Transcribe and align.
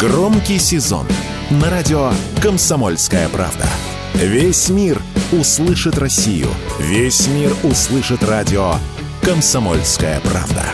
Громкий 0.00 0.58
сезон 0.58 1.06
на 1.50 1.68
радио 1.68 2.10
«Комсомольская 2.42 3.28
правда». 3.28 3.66
Весь 4.14 4.70
мир 4.70 4.98
услышит 5.30 5.98
Россию. 5.98 6.48
Весь 6.78 7.26
мир 7.26 7.54
услышит 7.64 8.24
радио 8.24 8.76
«Комсомольская 9.20 10.18
правда». 10.20 10.64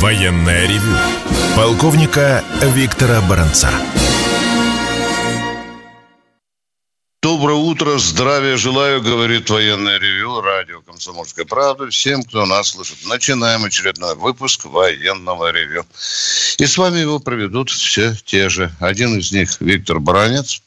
Военная 0.00 0.68
ревю. 0.68 0.96
Полковника 1.56 2.44
Виктора 2.62 3.20
Баранца. 3.22 3.70
Доброе 7.54 7.70
утро, 7.70 7.98
здравия 7.98 8.56
желаю, 8.56 9.00
говорит 9.00 9.48
военное 9.48 10.00
ревю, 10.00 10.40
радио 10.40 10.80
«Комсомольская 10.80 11.44
правда». 11.44 11.88
Всем, 11.88 12.24
кто 12.24 12.46
нас 12.46 12.70
слышит. 12.70 13.06
Начинаем 13.06 13.64
очередной 13.64 14.16
выпуск 14.16 14.64
военного 14.64 15.52
ревю. 15.52 15.86
И 16.58 16.66
с 16.66 16.76
вами 16.76 16.98
его 16.98 17.20
проведут 17.20 17.70
все 17.70 18.12
те 18.24 18.48
же. 18.48 18.72
Один 18.80 19.20
из 19.20 19.30
них 19.30 19.60
Виктор 19.60 20.00
Бранец. 20.00 20.62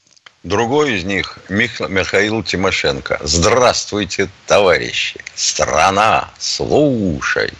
Другой 0.45 0.93
из 0.93 1.03
них 1.03 1.37
Мих... 1.49 1.81
Михаил 1.89 2.41
Тимошенко. 2.41 3.19
Здравствуйте, 3.21 4.29
товарищи. 4.45 5.19
Страна, 5.35 6.29
слушай. 6.39 7.51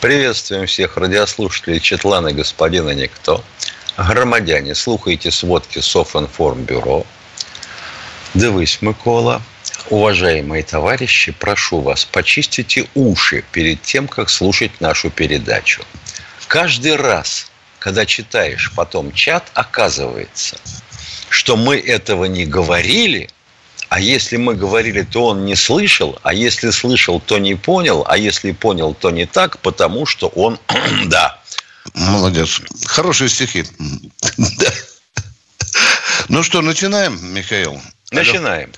Приветствуем 0.00 0.68
всех 0.68 0.96
радиослушателей 0.96 1.80
Четлана 1.80 2.32
господина 2.32 2.90
Никто. 2.90 3.42
Громадяне, 3.96 4.76
слухайте 4.76 5.32
сводки 5.32 5.80
Софинформбюро. 5.80 7.04
Дивись, 8.34 8.82
Микола. 8.82 9.40
Уважаемые 9.90 10.64
товарищи, 10.64 11.30
прошу 11.30 11.80
вас, 11.80 12.04
почистите 12.04 12.88
уши 12.94 13.44
перед 13.52 13.82
тем, 13.82 14.08
как 14.08 14.28
слушать 14.28 14.80
нашу 14.80 15.10
передачу. 15.10 15.84
Каждый 16.48 16.96
раз, 16.96 17.50
когда 17.78 18.06
читаешь 18.06 18.72
потом 18.74 19.12
чат, 19.12 19.50
оказывается, 19.54 20.58
что 21.28 21.56
мы 21.56 21.76
этого 21.76 22.24
не 22.24 22.44
говорили, 22.44 23.30
а 23.88 24.00
если 24.00 24.36
мы 24.36 24.54
говорили, 24.54 25.02
то 25.02 25.26
он 25.26 25.44
не 25.44 25.54
слышал, 25.54 26.18
а 26.22 26.34
если 26.34 26.70
слышал, 26.70 27.20
то 27.20 27.38
не 27.38 27.54
понял, 27.54 28.04
а 28.08 28.18
если 28.18 28.50
понял, 28.50 28.94
то 28.94 29.10
не 29.10 29.26
так, 29.26 29.58
потому 29.60 30.06
что 30.06 30.26
он, 30.28 30.58
да. 31.06 31.38
Молодец. 31.94 32.60
Хорошие 32.86 33.28
стихи. 33.28 33.64
Ну 36.30 36.42
что, 36.42 36.62
начинаем, 36.62 37.34
Михаил? 37.34 37.78
Начинаем. 38.14 38.70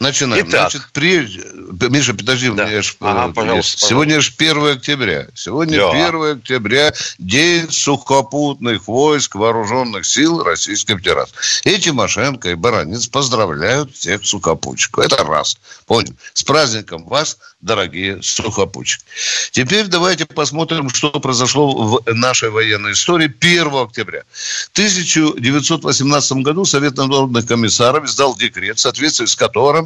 Начинаем. 0.00 0.48
Итак. 0.48 0.70
Значит, 0.72 0.82
при... 0.92 1.88
Миша, 1.88 2.14
подожди, 2.14 2.50
да. 2.50 2.66
меня 2.66 2.82
ж... 2.82 2.96
ага, 3.00 3.32
пожалуйста, 3.32 3.86
сегодня 3.86 4.20
же 4.20 4.32
1 4.36 4.66
октября. 4.76 5.28
Сегодня 5.34 5.78
да. 5.78 6.08
1 6.08 6.38
октября, 6.38 6.92
День 7.18 7.70
сухопутных 7.70 8.86
войск 8.88 9.36
Вооруженных 9.36 10.04
сил 10.04 10.42
Российской 10.42 10.96
Федерации. 10.96 11.34
И 11.64 11.78
Тимошенко, 11.78 12.50
и 12.50 12.54
Баранец 12.54 13.06
поздравляют 13.06 13.94
всех 13.94 14.24
сухопутчиков. 14.24 15.04
Это 15.04 15.22
раз. 15.24 15.58
Понял. 15.86 16.14
С 16.32 16.42
праздником 16.42 17.04
вас, 17.06 17.38
дорогие 17.60 18.22
сухопутчики. 18.22 19.04
Теперь 19.52 19.86
давайте 19.86 20.26
посмотрим, 20.26 20.90
что 20.90 21.10
произошло 21.20 21.72
в 21.72 22.14
нашей 22.14 22.50
военной 22.50 22.92
истории 22.92 23.32
1 23.40 23.74
октября. 23.74 24.22
В 24.32 24.70
1918 24.72 26.32
году 26.38 26.64
Совет 26.64 26.96
народных 26.96 27.46
комиссаров 27.46 28.04
издал 28.04 28.36
декрет, 28.36 28.78
в 28.78 28.80
соответствии 28.80 29.26
с 29.26 29.36
которым 29.36 29.83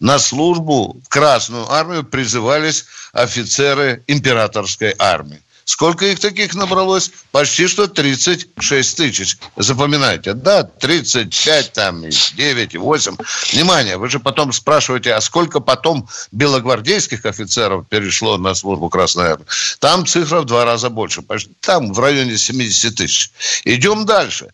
на 0.00 0.18
службу 0.18 1.00
в 1.04 1.08
Красную 1.08 1.70
армию 1.70 2.04
призывались 2.04 2.84
офицеры 3.12 4.02
императорской 4.06 4.94
армии. 4.98 5.42
Сколько 5.68 6.06
их 6.06 6.18
таких 6.18 6.54
набралось? 6.54 7.10
Почти 7.30 7.66
что 7.66 7.88
36 7.88 8.96
тысяч. 8.96 9.36
Запоминайте, 9.54 10.32
да? 10.32 10.62
35, 10.62 11.72
там, 11.74 12.08
9, 12.08 12.76
8. 12.76 13.16
Внимание, 13.52 13.98
вы 13.98 14.08
же 14.08 14.18
потом 14.18 14.54
спрашиваете, 14.54 15.12
а 15.12 15.20
сколько 15.20 15.60
потом 15.60 16.08
белогвардейских 16.32 17.26
офицеров 17.26 17.86
перешло 17.86 18.38
на 18.38 18.54
службу 18.54 18.88
Красной 18.88 19.26
Армии? 19.26 19.44
Там 19.78 20.06
цифра 20.06 20.40
в 20.40 20.46
два 20.46 20.64
раза 20.64 20.88
больше. 20.88 21.22
Там 21.60 21.92
в 21.92 22.00
районе 22.00 22.38
70 22.38 22.94
тысяч. 22.94 23.30
Идем 23.64 24.06
дальше. 24.06 24.48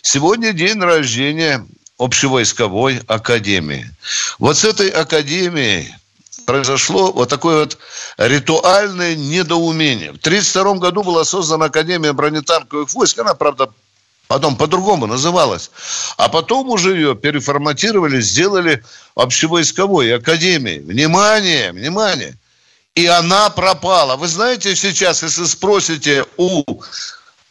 Сегодня 0.00 0.54
день 0.54 0.80
рождения 0.80 1.62
общевойсковой 1.98 3.00
академии. 3.06 3.90
Вот 4.38 4.56
с 4.56 4.64
этой 4.64 4.88
академией 4.88 5.94
произошло 6.44 7.12
вот 7.12 7.28
такое 7.28 7.60
вот 7.60 7.78
ритуальное 8.18 9.14
недоумение. 9.14 10.12
В 10.12 10.16
1932 10.16 10.74
году 10.74 11.02
была 11.02 11.24
создана 11.24 11.66
Академия 11.66 12.12
бронетанковых 12.12 12.92
войск. 12.94 13.18
Она, 13.18 13.34
правда, 13.34 13.70
потом 14.26 14.56
по-другому 14.56 15.06
называлась. 15.06 15.70
А 16.16 16.28
потом 16.28 16.70
уже 16.70 16.94
ее 16.94 17.14
переформатировали, 17.14 18.20
сделали 18.20 18.82
общевойсковой 19.14 20.14
академией. 20.14 20.80
Внимание, 20.80 21.72
внимание. 21.72 22.36
И 22.94 23.06
она 23.06 23.50
пропала. 23.50 24.16
Вы 24.16 24.28
знаете 24.28 24.76
сейчас, 24.76 25.22
если 25.22 25.44
спросите 25.44 26.24
у 26.36 26.64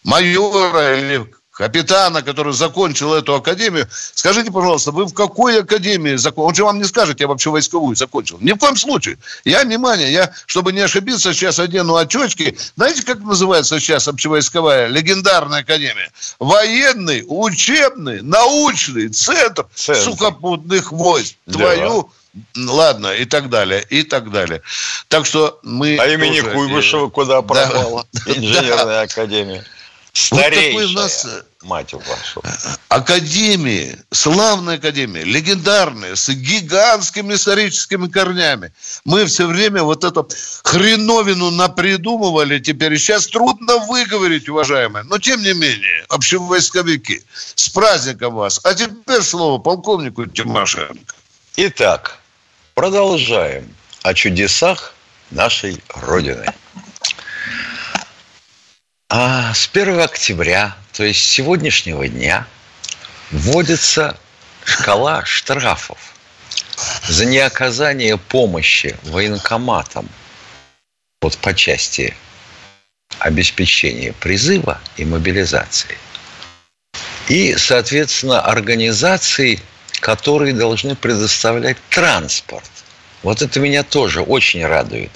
майора 0.03 0.99
или 0.99 1.33
капитана, 1.53 2.23
который 2.23 2.53
закончил 2.53 3.13
эту 3.13 3.35
академию. 3.35 3.87
Скажите, 3.91 4.51
пожалуйста, 4.51 4.91
вы 4.91 5.05
в 5.05 5.13
какой 5.13 5.61
академии 5.61 6.15
закончили? 6.15 6.47
Он 6.47 6.55
же 6.55 6.63
вам 6.65 6.79
не 6.79 6.85
скажет, 6.85 7.19
я 7.19 7.27
вообще 7.27 7.51
войсковую 7.51 7.95
закончил. 7.95 8.37
Ни 8.41 8.51
в 8.53 8.57
коем 8.57 8.75
случае. 8.75 9.17
Я, 9.45 9.63
внимание, 9.63 10.11
я, 10.11 10.33
чтобы 10.47 10.73
не 10.73 10.81
ошибиться, 10.81 11.33
сейчас 11.33 11.59
одену 11.59 11.95
очочки. 11.95 12.57
Знаете, 12.75 13.03
как 13.03 13.19
называется 13.19 13.79
сейчас 13.79 14.07
общевойсковая 14.07 14.87
легендарная 14.87 15.59
академия? 15.59 16.11
Военный, 16.39 17.23
учебный, 17.27 18.21
научный 18.21 19.09
центр, 19.09 19.67
центр. 19.75 20.01
сухопутных 20.01 20.91
войск. 20.91 21.35
Да. 21.45 21.59
Твою 21.59 22.09
Ладно, 22.55 23.13
и 23.13 23.25
так 23.25 23.49
далее, 23.49 23.85
и 23.87 24.01
так 24.01 24.31
далее. 24.31 24.63
Так 25.07 25.27
что 25.27 25.59
мы... 25.61 25.97
А 25.97 26.07
имени 26.07 26.41
тоже... 26.41 26.55
Куйбышева 26.55 27.09
куда 27.09 27.43
пропала? 27.43 28.07
Да. 28.25 28.31
Инженерная 28.31 29.01
академия. 29.01 29.63
Старейшая, 30.13 30.73
вот 30.73 30.81
такой 30.81 30.85
у 30.85 30.95
нас 30.95 31.25
э, 31.25 31.41
мать 31.63 31.93
вашу. 31.93 32.43
Академии, 32.89 33.97
славная 34.11 34.75
академия, 34.75 35.23
легендарная, 35.23 36.15
с 36.15 36.29
гигантскими 36.29 37.33
историческими 37.33 38.07
корнями. 38.07 38.71
Мы 39.05 39.25
все 39.25 39.47
время 39.47 39.81
вот 39.81 40.03
эту 40.03 40.29
хреновину 40.63 41.49
напридумывали 41.49 42.59
теперь. 42.59 42.95
Сейчас 42.99 43.25
трудно 43.25 43.79
выговорить, 43.87 44.47
уважаемые. 44.47 45.03
Но 45.05 45.17
тем 45.17 45.41
не 45.41 45.53
менее, 45.53 46.05
общевойсковики, 46.09 47.23
с 47.55 47.69
праздником 47.69 48.35
вас. 48.35 48.59
А 48.63 48.75
теперь 48.75 49.23
слово 49.23 49.59
полковнику 49.59 50.27
Тимошенко. 50.27 51.15
Итак, 51.55 52.19
продолжаем 52.75 53.67
о 54.03 54.13
чудесах 54.13 54.93
нашей 55.31 55.81
Родины. 55.89 56.45
А 59.15 59.53
с 59.53 59.69
1 59.71 59.99
октября, 59.99 60.75
то 60.91 61.03
есть 61.03 61.21
с 61.23 61.27
сегодняшнего 61.27 62.07
дня, 62.07 62.47
вводится 63.29 64.17
шкала 64.65 65.23
штрафов 65.23 66.15
за 67.07 67.25
неоказание 67.25 68.17
помощи 68.17 68.97
военкоматам 69.03 70.09
вот 71.21 71.37
по 71.37 71.53
части 71.53 72.15
обеспечения 73.19 74.13
призыва 74.13 74.81
и 74.97 75.05
мобилизации. 75.05 75.95
И, 77.29 77.55
соответственно, 77.55 78.41
организации, 78.41 79.59
которые 79.99 80.55
должны 80.55 80.95
предоставлять 80.95 81.77
транспорт. 81.91 82.71
Вот 83.21 83.43
это 83.43 83.59
меня 83.59 83.83
тоже 83.83 84.21
очень 84.21 84.65
радует. 84.65 85.11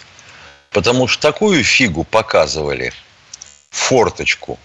Потому 0.70 1.08
что 1.08 1.20
такую 1.20 1.64
фигу 1.64 2.04
показывали– 2.04 2.94
форточку 3.70 4.60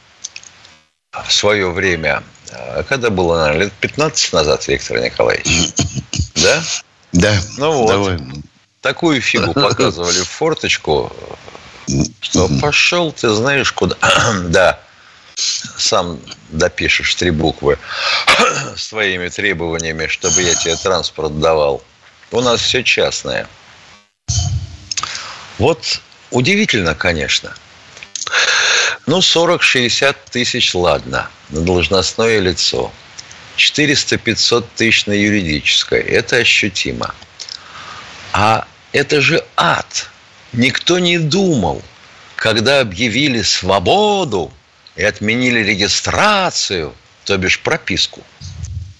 в 1.13 1.33
свое 1.33 1.71
время, 1.71 2.23
э, 2.51 2.83
когда 2.89 3.11
было, 3.11 3.39
наверное, 3.39 3.65
лет 3.65 3.73
15 3.75 4.33
назад, 4.33 4.67
Виктор 4.67 4.99
Николаевич, 4.99 5.73
да? 6.37 6.63
Да. 7.13 7.41
Ну 7.59 7.73
вот, 7.73 7.89
давай. 7.89 8.19
такую 8.81 9.21
фигу 9.21 9.53
показывали 9.53 10.21
в 10.23 10.29
форточку, 10.29 11.13
что 12.21 12.49
пошел 12.61 13.13
ты 13.13 13.29
знаешь 13.31 13.73
куда. 13.73 13.97
да, 14.45 14.81
сам 15.35 16.19
допишешь 16.49 17.15
три 17.15 17.31
буквы 17.31 17.79
с 18.77 18.89
твоими 18.89 19.29
требованиями, 19.29 20.07
чтобы 20.07 20.43
я 20.43 20.55
тебе 20.55 20.77
транспорт 20.77 21.39
давал. 21.39 21.83
У 22.31 22.41
нас 22.41 22.61
все 22.61 22.83
частное. 22.83 23.47
Вот 25.59 26.01
удивительно, 26.31 26.95
конечно– 26.95 27.55
ну, 29.07 29.19
40-60 29.19 30.17
тысяч, 30.31 30.75
ладно, 30.75 31.29
на 31.51 31.61
должностное 31.63 32.39
лицо. 32.39 32.93
400-500 33.57 34.67
тысяч 34.77 35.07
на 35.07 35.13
юридическое. 35.13 36.01
Это 36.01 36.37
ощутимо. 36.37 37.15
А 38.33 38.67
Это 38.93 39.21
же 39.21 39.45
ад. 39.57 40.11
Никто 40.53 40.99
не 40.99 41.19
думал, 41.19 41.83
когда 42.37 42.81
объявили 42.81 43.41
свободу 43.43 44.53
и 44.97 45.03
отменили 45.03 45.61
регистрацию, 45.61 46.95
то 47.25 47.39
бишь 47.39 47.59
прописку 47.61 48.23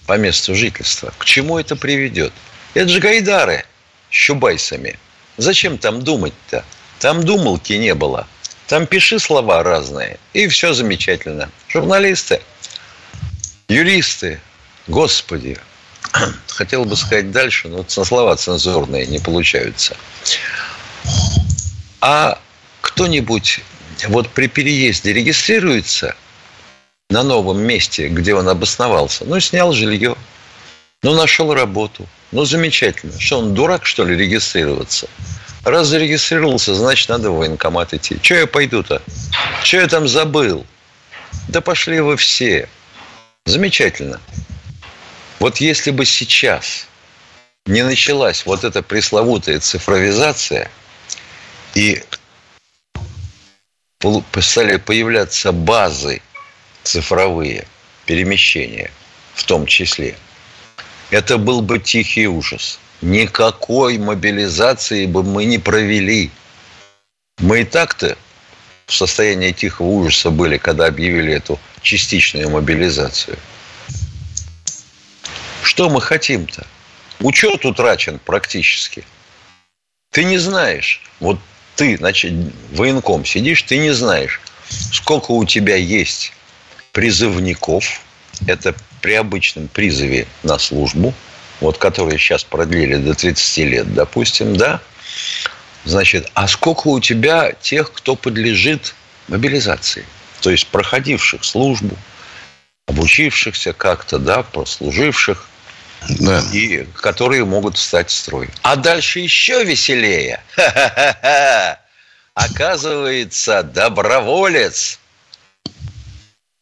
по 0.07 0.17
месту 0.17 0.55
жительства. 0.55 1.13
К 1.17 1.25
чему 1.25 1.59
это 1.59 1.75
приведет? 1.75 2.33
Это 2.73 2.89
же 2.89 2.99
гайдары 2.99 3.65
с 4.09 4.15
чубайсами. 4.15 4.97
Зачем 5.37 5.77
там 5.77 6.01
думать-то? 6.01 6.65
Там 6.99 7.23
думалки 7.23 7.73
не 7.73 7.93
было. 7.93 8.27
Там 8.73 8.87
пиши 8.87 9.19
слова 9.19 9.61
разные, 9.61 10.17
и 10.33 10.47
все 10.47 10.73
замечательно. 10.73 11.51
Журналисты, 11.67 12.41
юристы, 13.67 14.41
господи, 14.87 15.59
хотел 16.47 16.83
бы 16.83 16.95
сказать 16.95 17.29
дальше, 17.29 17.67
но 17.67 17.85
слова 17.87 18.35
цензурные 18.35 19.05
не 19.05 19.19
получаются. 19.19 19.95
А 22.01 22.39
кто-нибудь 22.81 23.59
вот 24.07 24.27
при 24.29 24.47
переезде 24.47 25.13
регистрируется 25.13 26.15
на 27.11 27.21
новом 27.21 27.61
месте, 27.61 28.07
где 28.07 28.33
он 28.33 28.49
обосновался, 28.49 29.23
ну, 29.25 29.39
снял 29.39 29.71
жилье, 29.73 30.15
ну, 31.03 31.13
нашел 31.13 31.53
работу, 31.53 32.07
ну, 32.31 32.43
замечательно. 32.43 33.19
Что, 33.19 33.37
он 33.37 33.53
дурак, 33.53 33.85
что 33.85 34.03
ли, 34.03 34.17
регистрироваться? 34.17 35.07
Раз 35.63 35.87
зарегистрировался, 35.87 36.75
значит, 36.75 37.09
надо 37.09 37.31
в 37.31 37.37
военкомат 37.37 37.93
идти. 37.93 38.19
Че 38.21 38.39
я 38.39 38.47
пойду-то? 38.47 39.01
Че 39.63 39.81
я 39.81 39.87
там 39.87 40.07
забыл? 40.07 40.65
Да 41.47 41.61
пошли 41.61 42.01
вы 42.01 42.17
все. 42.17 42.67
Замечательно. 43.45 44.19
Вот 45.39 45.57
если 45.57 45.91
бы 45.91 46.05
сейчас 46.05 46.87
не 47.65 47.83
началась 47.83 48.45
вот 48.45 48.63
эта 48.63 48.81
пресловутая 48.81 49.59
цифровизация, 49.59 50.69
и 51.75 52.03
стали 54.41 54.77
появляться 54.77 55.51
базы 55.51 56.21
цифровые, 56.83 57.65
перемещения 58.05 58.91
в 59.33 59.43
том 59.45 59.65
числе, 59.65 60.17
это 61.09 61.37
был 61.37 61.61
бы 61.61 61.79
тихий 61.79 62.27
ужас. 62.27 62.79
Никакой 63.03 63.97
мобилизации 63.97 65.05
бы 65.05 65.23
мы 65.23 65.45
не 65.45 65.59
провели. 65.59 66.31
Мы 67.39 67.61
и 67.61 67.65
так-то 67.65 68.17
в 68.87 68.93
состоянии 68.93 69.51
тихого 69.51 69.87
ужаса 69.87 70.31
были, 70.31 70.57
когда 70.57 70.87
объявили 70.87 71.33
эту 71.33 71.59
частичную 71.81 72.49
мобилизацию– 72.49 73.37
что 75.73 75.89
мы 75.89 76.01
хотим-то? 76.01 76.67
Учет 77.19 77.65
утрачен 77.65 78.19
практически. 78.19 79.03
Ты 80.11 80.23
не 80.23 80.37
знаешь, 80.37 81.01
вот 81.19 81.39
ты, 81.75 81.97
значит, 81.97 82.31
военком 82.73 83.25
сидишь, 83.25 83.63
ты 83.63 83.79
не 83.79 83.91
знаешь, 83.91 84.39
сколько 84.91 85.31
у 85.31 85.43
тебя 85.45 85.75
есть 85.75 86.33
призывников, 86.91 88.01
это 88.45 88.75
при 89.01 89.13
обычном 89.13 89.67
призыве 89.67 90.27
на 90.43 90.59
службу, 90.59 91.13
вот 91.59 91.77
которые 91.77 92.17
сейчас 92.17 92.43
продлили 92.43 92.95
до 92.95 93.13
30 93.13 93.57
лет, 93.65 93.93
допустим, 93.93 94.55
да, 94.55 94.81
значит, 95.85 96.29
а 96.33 96.47
сколько 96.47 96.87
у 96.87 96.99
тебя 96.99 97.53
тех, 97.61 97.91
кто 97.91 98.15
подлежит 98.15 98.95
мобилизации, 99.27 100.05
то 100.41 100.49
есть 100.49 100.67
проходивших 100.67 101.43
службу, 101.43 101.97
обучившихся 102.87 103.73
как-то, 103.73 104.19
да, 104.19 104.43
прослуживших, 104.43 105.47
да. 106.19 106.43
и 106.51 106.85
которые 106.95 107.45
могут 107.45 107.77
встать 107.77 108.09
в 108.09 108.13
строй. 108.13 108.49
А 108.61 108.75
дальше 108.75 109.19
еще 109.19 109.63
веселее. 109.63 110.41
Оказывается, 112.33 113.63
доброволец, 113.63 114.99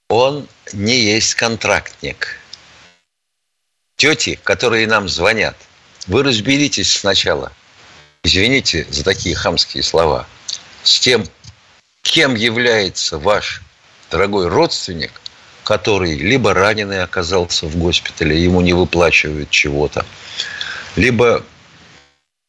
он 0.09 0.47
не 0.73 0.99
есть 0.99 1.35
контрактник. 1.35 2.40
Тети, 4.01 4.39
которые 4.43 4.87
нам 4.87 5.07
звонят, 5.07 5.55
вы 6.07 6.23
разберитесь 6.23 6.91
сначала, 6.91 7.51
извините 8.23 8.87
за 8.89 9.03
такие 9.03 9.35
хамские 9.35 9.83
слова, 9.83 10.25
с 10.81 10.99
тем, 10.99 11.23
кем 12.01 12.33
является 12.33 13.19
ваш 13.19 13.61
дорогой 14.09 14.47
родственник, 14.47 15.11
который 15.63 16.17
либо 16.17 16.55
раненый 16.55 17.03
оказался 17.03 17.67
в 17.67 17.75
госпитале, 17.75 18.43
ему 18.43 18.61
не 18.61 18.73
выплачивают 18.73 19.51
чего-то, 19.51 20.03
либо 20.95 21.45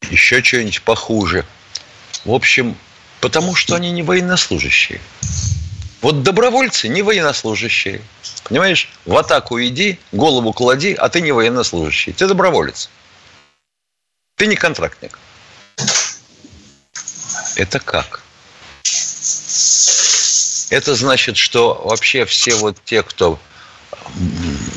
еще 0.09 0.43
что-нибудь 0.43 0.81
похуже. 0.81 1.45
В 2.25 2.31
общем, 2.31 2.75
потому 3.21 3.53
что 3.53 3.75
они 3.75 3.91
не 3.91 4.01
военнослужащие. 4.01 4.99
Вот 6.03 6.21
добровольцы 6.21 6.89
не 6.89 7.01
военнослужащие. 7.01 8.01
Понимаешь, 8.43 8.89
в 9.05 9.15
атаку 9.15 9.61
иди, 9.61 9.97
голову 10.11 10.51
клади, 10.51 10.93
а 10.93 11.07
ты 11.07 11.21
не 11.21 11.31
военнослужащий. 11.31 12.11
Ты 12.11 12.27
доброволец. 12.27 12.89
Ты 14.35 14.47
не 14.47 14.57
контрактник. 14.57 15.17
Это 17.55 17.79
как? 17.79 18.21
Это 20.69 20.93
значит, 20.93 21.37
что 21.37 21.81
вообще 21.85 22.25
все 22.25 22.55
вот 22.55 22.77
те, 22.83 23.01
кто 23.01 23.39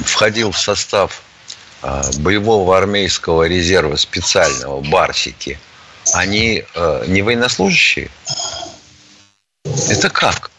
входил 0.05 0.52
в 0.52 0.58
состав 0.58 1.23
а, 1.82 2.05
боевого 2.19 2.78
армейского 2.78 3.49
резерва 3.49 3.96
специального, 3.96 4.81
барсики, 4.81 5.58
они 6.14 6.64
э, 6.73 7.05
не 7.08 7.23
военнослужащие? 7.23 8.11
Это 9.88 10.08
как? 10.08 10.52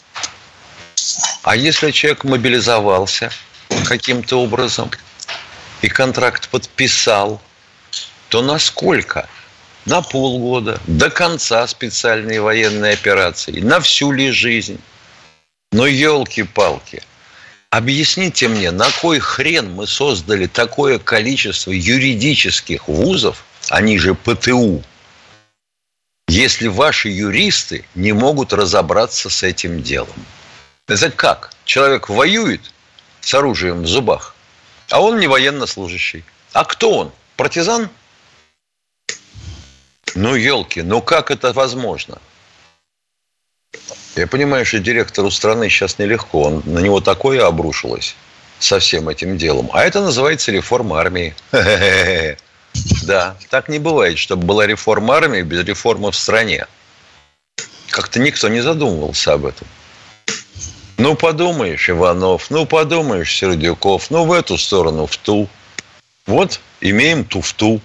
А 1.48 1.56
если 1.56 1.92
человек 1.92 2.26
мобилизовался 2.26 3.32
каким-то 3.86 4.36
образом 4.36 4.92
и 5.82 5.88
контракт 5.88 6.50
подписал, 6.50 7.42
то 8.28 8.42
насколько? 8.42 9.30
На 9.86 10.02
полгода, 10.02 10.78
до 10.88 11.10
конца 11.10 11.66
специальной 11.68 12.40
военной 12.40 12.92
операции, 12.92 13.62
на 13.62 13.80
всю 13.80 14.12
ли 14.12 14.32
жизнь? 14.32 14.78
Ну, 15.72 15.86
елки-палки. 15.86 17.02
Объясните 17.70 18.50
мне, 18.50 18.72
на 18.72 18.92
кой 19.00 19.20
хрен 19.20 19.72
мы 19.72 19.88
создали 19.88 20.48
такое 20.48 21.00
количество 21.00 21.72
юридических 21.72 22.90
вузов, 22.90 23.46
они 23.70 23.98
же 23.98 24.16
ПТУ, 24.16 24.84
если 26.28 26.68
ваши 26.68 27.08
юристы 27.08 27.86
не 27.96 28.12
могут 28.12 28.52
разобраться 28.52 29.30
с 29.30 29.44
этим 29.44 29.82
делом? 29.82 30.26
Это 30.88 31.12
как? 31.12 31.52
Человек 31.66 32.08
воюет 32.08 32.62
с 33.20 33.34
оружием 33.34 33.84
в 33.84 33.88
зубах, 33.88 34.36
а 34.90 35.02
он 35.02 35.20
не 35.20 35.28
военнослужащий. 35.28 36.24
А 36.54 36.64
кто 36.64 36.98
он? 36.98 37.12
Партизан? 37.36 37.90
Ну, 40.16 40.36
елки, 40.36 40.82
ну 40.82 41.02
как 41.02 41.30
это 41.30 41.52
возможно? 41.52 42.20
Я 44.16 44.28
понимаю, 44.28 44.66
что 44.66 44.80
директору 44.80 45.30
страны 45.30 45.70
сейчас 45.70 46.00
нелегко. 46.00 46.44
Он, 46.44 46.64
на 46.66 46.80
него 46.80 47.02
такое 47.02 47.46
обрушилось 47.46 48.16
со 48.58 48.80
всем 48.80 49.10
этим 49.10 49.38
делом. 49.38 49.70
А 49.74 49.84
это 49.84 50.02
называется 50.02 50.52
реформа 50.52 51.00
армии. 51.00 51.36
Да, 53.06 53.36
так 53.50 53.70
не 53.70 53.80
бывает, 53.80 54.20
чтобы 54.20 54.46
была 54.46 54.68
реформа 54.68 55.16
армии 55.16 55.42
без 55.42 55.66
реформы 55.66 56.12
в 56.12 56.16
стране. 56.16 56.68
Как-то 57.90 58.20
никто 58.20 58.50
не 58.50 58.62
задумывался 58.62 59.34
об 59.34 59.48
этом. 59.48 59.68
Ну, 60.98 61.16
подумаешь, 61.16 61.90
Иванов, 61.90 62.50
ну, 62.50 62.66
подумаешь, 62.66 63.32
Сердюков, 63.32 64.10
ну, 64.10 64.26
в 64.26 64.32
эту 64.32 64.58
сторону, 64.58 65.06
в 65.06 65.16
ту. 65.18 65.48
Вот, 66.26 66.60
имеем 66.82 67.24
туфту. 67.24 67.80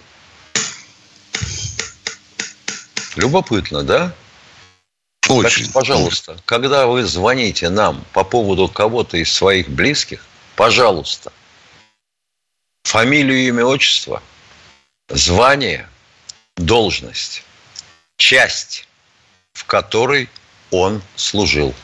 Любопытно, 3.17 3.83
да? 3.83 4.15
Очень. 5.29 5.67
Так, 5.67 5.75
пожалуйста, 5.75 6.39
когда 6.47 6.87
вы 6.87 7.05
звоните 7.05 7.69
нам 7.69 8.05
по 8.13 8.25
поводу 8.25 8.67
кого-то 8.69 9.19
из 9.19 9.31
своих 9.31 9.69
близких, 9.69 10.25
пожалуйста, 10.57 11.33
фамилию, 12.85 13.47
имя, 13.49 13.67
отчество, 13.67 14.23
звание, 15.09 15.87
должность, 16.57 17.45
часть, 18.17 18.89
в 19.53 19.65
которой 19.67 20.31
он 20.71 21.03
служил. 21.15 21.75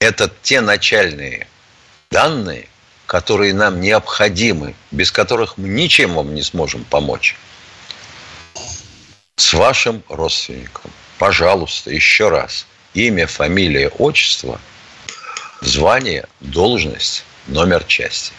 Это 0.00 0.30
те 0.42 0.60
начальные 0.60 1.46
данные, 2.10 2.68
которые 3.06 3.54
нам 3.54 3.80
необходимы, 3.80 4.74
без 4.90 5.10
которых 5.10 5.56
мы 5.56 5.68
ничем 5.68 6.14
вам 6.14 6.34
не 6.34 6.42
сможем 6.42 6.84
помочь. 6.84 7.36
С 9.36 9.52
вашим 9.52 10.02
родственником– 10.08 10.90
пожалуйста, 11.18 11.90
еще 11.90 12.28
раз, 12.28 12.66
имя, 12.92 13.26
фамилия, 13.26 13.88
отчество, 13.88 14.60
звание, 15.60 16.26
должность, 16.40 17.24
номер 17.46 17.84
части. 17.84 18.32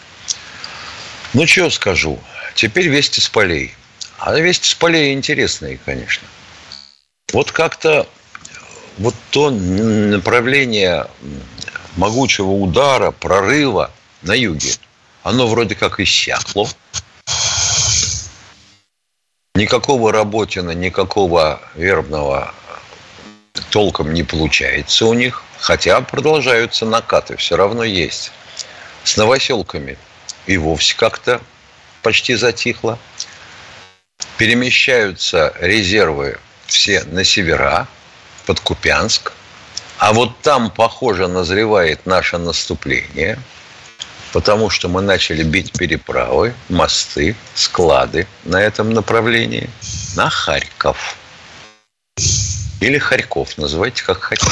Ну, 1.34 1.46
что 1.46 1.70
скажу. 1.70 2.18
Теперь 2.54 2.88
вести 2.88 3.20
с 3.20 3.28
полей. 3.28 3.74
А 4.18 4.38
вести 4.38 4.68
с 4.68 4.74
полей 4.74 5.12
интересные, 5.12 5.78
конечно. 5.84 6.26
Вот 7.32 7.52
как-то 7.52 8.08
вот 8.98 9.14
то 9.30 9.50
направление 9.50 11.06
могучего 11.96 12.50
удара, 12.50 13.10
прорыва 13.10 13.90
на 14.22 14.34
юге, 14.34 14.72
оно 15.22 15.46
вроде 15.46 15.74
как 15.74 16.00
иссякло. 16.00 16.68
Никакого 19.54 20.12
Работина, 20.12 20.72
никакого 20.72 21.60
вербного 21.74 22.54
толком 23.70 24.12
не 24.12 24.22
получается 24.22 25.06
у 25.06 25.14
них, 25.14 25.42
хотя 25.58 26.00
продолжаются 26.00 26.84
накаты, 26.84 27.36
все 27.36 27.56
равно 27.56 27.82
есть. 27.82 28.32
С 29.04 29.16
новоселками 29.16 29.96
и 30.46 30.58
вовсе 30.58 30.94
как-то 30.96 31.40
почти 32.02 32.34
затихло. 32.34 32.98
Перемещаются 34.36 35.54
резервы 35.58 36.38
все 36.66 37.04
на 37.04 37.24
севера, 37.24 37.88
под 38.46 38.60
Купянск. 38.60 39.32
А 39.98 40.12
вот 40.12 40.40
там, 40.40 40.70
похоже, 40.70 41.26
назревает 41.26 42.06
наше 42.06 42.38
наступление, 42.38 43.38
потому 44.32 44.70
что 44.70 44.88
мы 44.88 45.02
начали 45.02 45.42
бить 45.42 45.72
переправы, 45.72 46.54
мосты, 46.68 47.34
склады 47.54 48.26
на 48.44 48.60
этом 48.62 48.90
направлении 48.90 49.68
на 50.14 50.30
Харьков. 50.30 51.16
Или 52.80 52.98
Харьков, 52.98 53.56
называйте 53.58 54.04
как 54.04 54.22
хотите. 54.22 54.50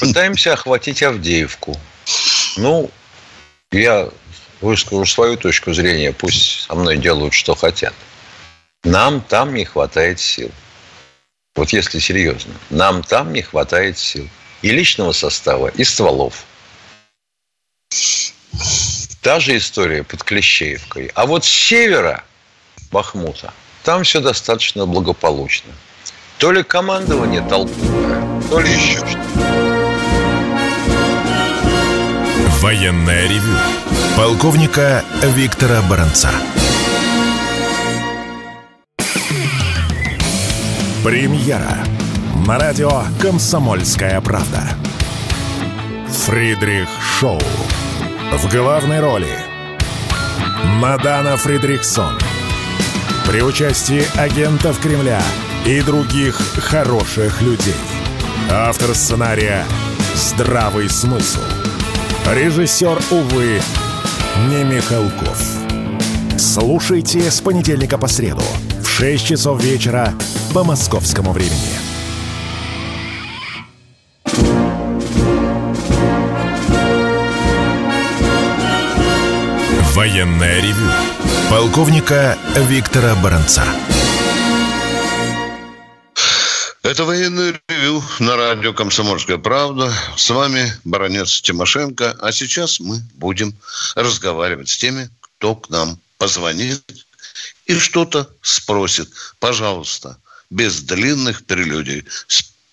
Пытаемся 0.00 0.52
охватить 0.52 1.02
Авдеевку. 1.02 1.78
Ну, 2.56 2.90
я 3.70 4.08
выскажу 4.60 5.06
свою 5.06 5.36
точку 5.36 5.72
зрения, 5.72 6.12
пусть 6.12 6.66
со 6.66 6.74
мной 6.74 6.96
делают, 6.96 7.34
что 7.34 7.54
хотят. 7.54 7.94
Нам 8.82 9.20
там 9.20 9.54
не 9.54 9.64
хватает 9.64 10.18
сил. 10.18 10.50
Вот 11.56 11.70
если 11.72 11.98
серьезно, 11.98 12.52
нам 12.70 13.02
там 13.02 13.32
не 13.32 13.42
хватает 13.42 13.98
сил. 13.98 14.28
И 14.62 14.70
личного 14.70 15.12
состава, 15.12 15.68
и 15.68 15.84
стволов. 15.84 16.44
Та 19.22 19.40
же 19.40 19.56
история 19.56 20.04
под 20.04 20.22
Клещеевкой. 20.22 21.10
А 21.14 21.26
вот 21.26 21.44
с 21.44 21.48
севера 21.48 22.24
Бахмута 22.92 23.52
там 23.82 24.04
все 24.04 24.20
достаточно 24.20 24.86
благополучно. 24.86 25.72
То 26.38 26.52
ли 26.52 26.62
командование 26.62 27.40
толковое, 27.40 28.42
то 28.50 28.60
ли 28.60 28.70
еще 28.70 28.98
что-то. 28.98 29.76
Военная 32.60 33.28
ревю. 33.28 33.56
Полковника 34.16 35.04
Виктора 35.22 35.82
Баранца. 35.82 36.30
Премьера 41.06 41.86
на 42.48 42.58
радио 42.58 42.90
«Комсомольская 43.20 44.20
правда». 44.20 44.70
Фридрих 46.08 46.88
Шоу. 47.00 47.40
В 48.32 48.52
главной 48.52 48.98
роли 48.98 49.30
Мадана 50.80 51.36
Фридрихсон. 51.36 52.18
При 53.24 53.40
участии 53.40 54.02
агентов 54.18 54.80
Кремля 54.80 55.22
и 55.64 55.80
других 55.80 56.34
хороших 56.56 57.40
людей. 57.40 57.76
Автор 58.50 58.92
сценария 58.92 59.64
«Здравый 60.16 60.90
смысл». 60.90 61.38
Режиссер, 62.34 63.00
увы, 63.12 63.60
не 64.48 64.64
Михалков. 64.64 65.40
Слушайте 66.36 67.30
с 67.30 67.40
понедельника 67.40 67.96
по 67.96 68.08
среду– 68.08 68.42
6 68.98 69.26
часов 69.26 69.62
вечера 69.62 70.14
по 70.54 70.64
московскому 70.64 71.32
времени. 71.32 71.78
Военная 79.92 80.62
ревю. 80.62 80.90
Полковника 81.50 82.38
Виктора 82.56 83.14
Баранца. 83.16 83.64
Это 86.82 87.04
военное 87.04 87.60
ревю 87.68 88.02
на 88.18 88.36
радио 88.38 88.72
«Комсомольская 88.72 89.36
правда». 89.36 89.92
С 90.16 90.30
вами 90.30 90.72
баронец 90.84 91.42
Тимошенко. 91.42 92.16
А 92.18 92.32
сейчас 92.32 92.80
мы 92.80 93.02
будем 93.16 93.54
разговаривать 93.94 94.70
с 94.70 94.78
теми, 94.78 95.10
кто 95.20 95.54
к 95.54 95.68
нам 95.68 95.98
позвонит 96.16 96.82
и 97.66 97.78
что-то 97.78 98.30
спросит. 98.42 99.12
Пожалуйста, 99.38 100.18
без 100.50 100.80
длинных 100.82 101.44
прелюдий, 101.44 102.04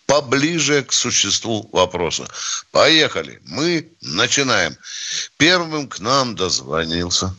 поближе 0.05 0.83
к 0.83 0.93
существу 0.93 1.69
вопроса. 1.71 2.27
Поехали. 2.71 3.41
Мы 3.45 3.89
начинаем. 4.01 4.77
Первым 5.37 5.87
к 5.87 5.99
нам 5.99 6.35
дозвонился. 6.35 7.35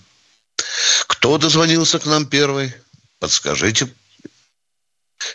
Кто 1.07 1.39
дозвонился 1.39 1.99
к 1.99 2.07
нам 2.07 2.27
первый? 2.27 2.75
Подскажите. 3.21 3.89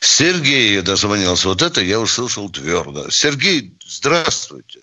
Сергей 0.02 0.82
дозвонился. 0.82 1.48
Вот 1.48 1.62
это 1.62 1.82
я 1.82 2.00
услышал 2.00 2.50
твердо. 2.50 3.10
Сергей, 3.10 3.74
здравствуйте. 3.86 4.82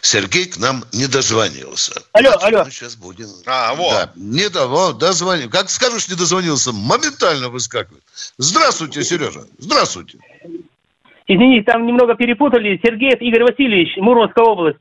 Сергей 0.00 0.46
к 0.46 0.58
нам 0.58 0.84
не 0.92 1.06
дозвонился. 1.06 2.02
Алло, 2.12 2.30
Значит, 2.30 2.42
алло. 2.44 2.64
Мы 2.64 2.70
сейчас 2.70 2.96
будем... 2.96 3.28
А, 3.46 3.74
вот. 3.74 3.92
Да, 3.92 4.12
не 4.16 4.48
до, 4.48 4.92
дозвонил. 4.92 5.50
Как 5.50 5.70
скажешь, 5.70 6.08
не 6.08 6.14
дозвонился, 6.14 6.72
моментально 6.72 7.48
выскакивает. 7.48 8.02
Здравствуйте, 8.38 9.02
Сережа. 9.02 9.46
Здравствуйте. 9.58 10.18
Извините, 11.26 11.70
там 11.70 11.86
немного 11.86 12.14
перепутали. 12.14 12.80
Сергеев 12.82 13.20
Игорь 13.20 13.44
Васильевич, 13.44 13.96
Мурманская 13.98 14.44
область. 14.44 14.78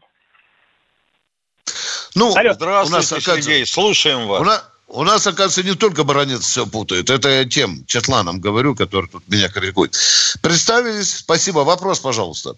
Ну, 2.16 2.36
Алло. 2.36 2.54
здравствуйте, 2.54 3.16
у 3.16 3.16
нас, 3.16 3.24
Сергей, 3.24 3.66
слушаем 3.66 4.28
вас. 4.28 4.42
У 4.42 4.44
нас, 4.46 4.70
у 4.88 5.04
нас, 5.04 5.28
оказывается, 5.28 5.64
не 5.64 5.76
только 5.76 6.04
баронец 6.04 6.42
все 6.42 6.66
путает. 6.66 7.10
Это 7.10 7.30
я 7.30 7.46
тем 7.46 7.86
Четланам 7.86 8.40
говорю, 8.40 8.76
который 8.76 9.10
тут 9.10 9.28
меня 9.28 9.50
критикует. 9.50 9.96
Представились. 10.42 11.18
Спасибо. 11.18 11.60
Вопрос, 11.60 12.00
пожалуйста. 12.00 12.56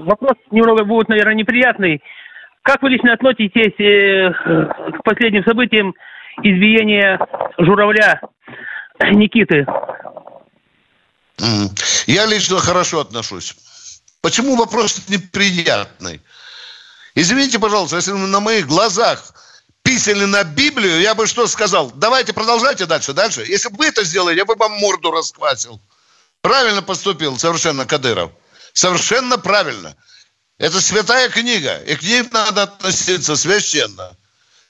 Вопрос 0.00 0.36
немного 0.50 0.84
будет, 0.84 1.08
наверное, 1.08 1.34
неприятный. 1.34 2.02
Как 2.62 2.82
вы 2.82 2.90
лично 2.90 3.12
относитесь 3.12 3.78
э, 3.78 4.32
к 4.92 5.02
последним 5.04 5.44
событиям 5.44 5.94
избиения 6.42 7.18
журавля 7.58 8.20
Никиты? 9.10 9.66
Я 12.06 12.26
лично 12.26 12.58
хорошо 12.58 13.00
отношусь. 13.00 13.54
Почему 14.20 14.56
вопрос 14.56 15.08
неприятный? 15.08 16.20
Извините, 17.14 17.58
пожалуйста, 17.58 17.96
если 17.96 18.12
на 18.12 18.40
моих 18.40 18.66
глазах 18.66 19.34
писали 19.82 20.24
на 20.24 20.44
Библию, 20.44 21.00
я 21.00 21.14
бы 21.14 21.26
что 21.26 21.46
сказал? 21.46 21.90
Давайте 21.96 22.32
продолжайте 22.32 22.86
дальше, 22.86 23.12
дальше. 23.12 23.44
Если 23.46 23.68
бы 23.68 23.78
вы 23.78 23.86
это 23.86 24.04
сделали, 24.04 24.36
я 24.36 24.44
бы 24.44 24.54
вам 24.54 24.72
морду 24.72 25.10
расквасил. 25.10 25.80
Правильно 26.40 26.82
поступил 26.82 27.36
совершенно 27.38 27.84
Кадыров. 27.84 28.30
Совершенно 28.72 29.38
правильно. 29.38 29.94
Это 30.58 30.80
святая 30.80 31.28
книга, 31.28 31.78
и 31.78 31.96
к 31.96 32.02
ней 32.02 32.22
надо 32.30 32.62
относиться 32.62 33.36
священно. 33.36 34.16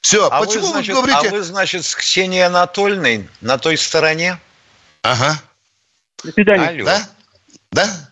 Все, 0.00 0.28
а 0.28 0.40
почему 0.40 0.66
вы, 0.66 0.72
значит, 0.72 0.94
вы 0.94 1.02
говорите... 1.02 1.28
А 1.28 1.30
вы, 1.30 1.42
значит, 1.42 1.84
с 1.84 1.94
Ксенией 1.94 2.46
Анатольевной 2.46 3.28
на 3.40 3.58
той 3.58 3.76
стороне? 3.76 4.40
Ага. 5.02 5.40
До 6.24 6.32
свидания. 6.32 6.68
Алло. 6.68 6.84
Да? 6.84 7.08
Да? 7.70 8.10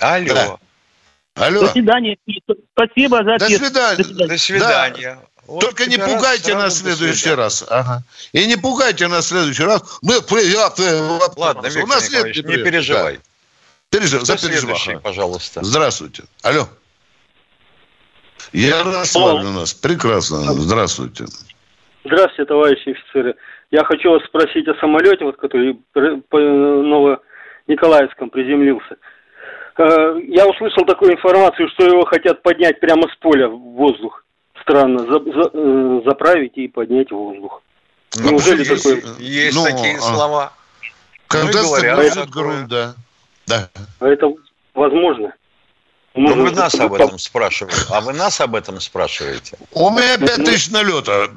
Алло. 0.00 0.34
Да. 0.34 1.46
Алло. 1.46 1.60
До 1.60 1.68
свидания. 1.72 2.16
Спасибо 2.72 3.22
за 3.22 3.34
ответ. 3.36 3.60
До 3.60 3.66
свидания. 3.66 3.96
До 3.96 4.04
свидания. 4.04 4.28
До 4.28 4.38
свидания. 4.38 5.14
Да. 5.14 5.42
Вот 5.46 5.60
Только 5.60 5.86
не 5.86 5.96
пугайте 5.96 6.54
нас 6.56 6.74
в 6.74 6.78
следующий 6.78 7.30
раз. 7.30 7.64
Ага. 7.68 8.02
И 8.32 8.46
не 8.46 8.56
пугайте 8.56 9.06
нас 9.06 9.26
в 9.26 9.28
следующий 9.28 9.62
раз. 9.62 9.82
Мы 10.02 10.20
приятные. 10.22 11.20
Ладно, 11.36 11.66
Виктор 11.68 11.84
у 11.84 11.86
нас 11.86 12.10
нет 12.10 12.34
не 12.34 12.56
переживай. 12.56 13.16
Да. 13.16 13.22
Пережив... 13.90 14.22
Запереживай, 14.22 15.00
пожалуйста. 15.00 15.62
Здравствуйте. 15.62 16.24
Алло. 16.42 16.68
Ярослав 18.52 19.44
у 19.44 19.48
нас. 19.48 19.74
Прекрасно. 19.74 20.38
Здравствуйте. 20.54 21.26
Здравствуйте, 22.04 22.44
товарищи 22.44 22.90
офицеры. 22.90 23.34
Я 23.70 23.84
хочу 23.84 24.10
вас 24.10 24.22
спросить 24.24 24.68
о 24.68 24.74
самолете, 24.80 25.24
вот, 25.24 25.36
который 25.36 25.74
по 25.92 26.38
Новониколаевском 26.38 28.30
приземлился. 28.30 28.96
Э, 29.78 30.20
я 30.28 30.46
услышал 30.46 30.84
такую 30.84 31.12
информацию, 31.12 31.68
что 31.70 31.84
его 31.84 32.04
хотят 32.04 32.42
поднять 32.42 32.80
прямо 32.80 33.08
с 33.08 33.16
поля 33.16 33.48
в 33.48 33.58
воздух. 33.58 34.24
Странно, 34.62 35.00
за, 35.00 35.18
за, 35.20 35.50
э, 35.52 36.00
заправить 36.04 36.56
и 36.56 36.68
поднять 36.68 37.10
в 37.10 37.16
воздух. 37.16 37.62
Ну, 38.16 38.30
Неужели 38.30 38.64
есть, 38.64 38.82
такое? 38.82 39.02
Есть 39.18 39.56
ну, 39.56 39.64
такие 39.64 39.96
а... 39.96 40.00
слова. 40.00 40.52
Когда 41.26 41.62
ну, 41.62 41.70
говорят, 41.70 42.30
грунт, 42.30 42.68
да. 42.68 42.94
Да. 43.46 43.68
А 44.00 44.08
это 44.08 44.32
возможно? 44.74 45.32
Ну, 46.14 46.34
вы 46.34 46.50
нас 46.50 46.74
об 46.74 46.94
этом 46.94 47.18
спрашиваете. 47.18 47.82
А 47.90 48.00
вы 48.00 48.14
нас 48.14 48.40
об 48.40 48.54
этом 48.54 48.80
спрашиваете? 48.80 49.58
У 49.72 49.90
меня 49.90 50.16
5 50.16 50.44
тысяч 50.44 50.70
налета 50.70 51.28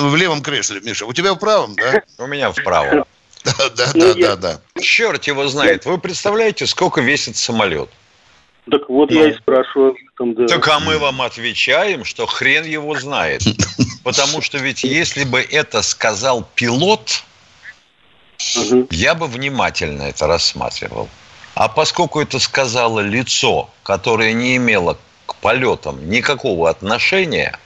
в 0.00 0.16
левом 0.16 0.42
кресле, 0.42 0.80
Миша. 0.80 1.06
У 1.06 1.12
тебя 1.12 1.32
в 1.32 1.38
правом, 1.38 1.76
да? 1.76 2.02
У 2.18 2.26
меня 2.26 2.50
в 2.50 2.62
правом. 2.62 3.04
Да, 3.46 3.68
да, 3.76 3.92
да, 3.94 4.14
да, 4.14 4.36
да. 4.36 4.60
Черт 4.80 5.22
его 5.28 5.46
знает. 5.46 5.86
Вы 5.86 5.98
представляете, 5.98 6.66
сколько 6.66 7.00
весит 7.00 7.36
самолет? 7.36 7.88
Так 8.68 8.88
вот 8.88 9.12
я 9.12 9.28
и 9.28 9.32
ну. 9.32 9.38
спрашиваю. 9.38 9.96
Так 10.48 10.66
а 10.66 10.80
мы 10.80 10.98
вам 10.98 11.22
отвечаем, 11.22 12.04
что 12.04 12.26
хрен 12.26 12.64
его 12.64 12.98
знает. 12.98 13.42
Потому 14.02 14.42
что 14.42 14.58
ведь 14.58 14.82
если 14.82 15.22
бы 15.22 15.40
это 15.40 15.82
сказал 15.82 16.44
пилот, 16.56 17.22
я 18.90 19.14
бы 19.14 19.28
внимательно 19.28 20.02
это 20.02 20.26
рассматривал. 20.26 21.08
А 21.56 21.68
поскольку 21.68 22.20
это 22.20 22.38
сказало 22.38 23.00
лицо, 23.00 23.70
которое 23.82 24.34
не 24.34 24.56
имело 24.56 24.98
к 25.24 25.36
полетам 25.36 26.06
никакого 26.06 26.68
отношения, 26.68 27.58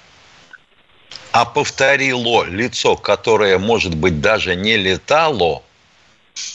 а 1.32 1.44
повторило 1.44 2.44
лицо, 2.44 2.94
которое, 2.94 3.58
может 3.58 3.96
быть, 3.96 4.20
даже 4.20 4.54
не 4.54 4.76
летало, 4.76 5.64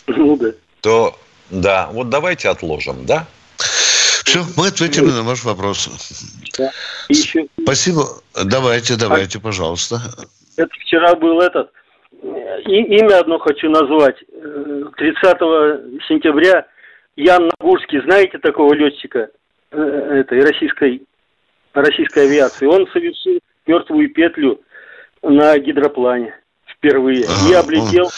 ну, 0.07 0.37
да. 0.37 0.51
то 0.79 1.19
да, 1.49 1.89
вот 1.91 2.07
давайте 2.07 2.47
отложим, 2.47 3.05
да? 3.05 3.27
Все, 3.57 4.45
мы 4.55 4.67
ответили 4.67 5.11
на 5.11 5.23
ваш 5.23 5.43
вопрос. 5.43 5.89
Да. 6.57 6.71
Еще... 7.09 7.47
Спасибо. 7.61 8.05
Давайте, 8.45 8.95
давайте, 8.95 9.41
пожалуйста. 9.41 9.99
Это 10.55 10.69
вчера 10.79 11.13
был 11.15 11.41
этот. 11.41 11.69
И, 12.65 12.81
имя 12.97 13.19
одно 13.19 13.39
хочу 13.39 13.69
назвать. 13.69 14.15
30 14.97 15.23
э, 15.23 15.79
сентября 16.07 16.65
Ян 17.15 17.49
Нагурский, 17.59 18.01
знаете 18.01 18.37
такого 18.39 18.73
летчика 18.73 19.29
э, 19.71 19.77
этой 19.77 20.41
российской, 20.41 21.01
российской 21.73 22.25
авиации? 22.25 22.65
Он 22.65 22.87
совершил 22.91 23.39
мертвую 23.65 24.09
петлю 24.13 24.61
на 25.21 25.57
гидроплане 25.57 26.35
впервые. 26.67 27.25
И 27.49 27.53
облетел, 27.53 28.11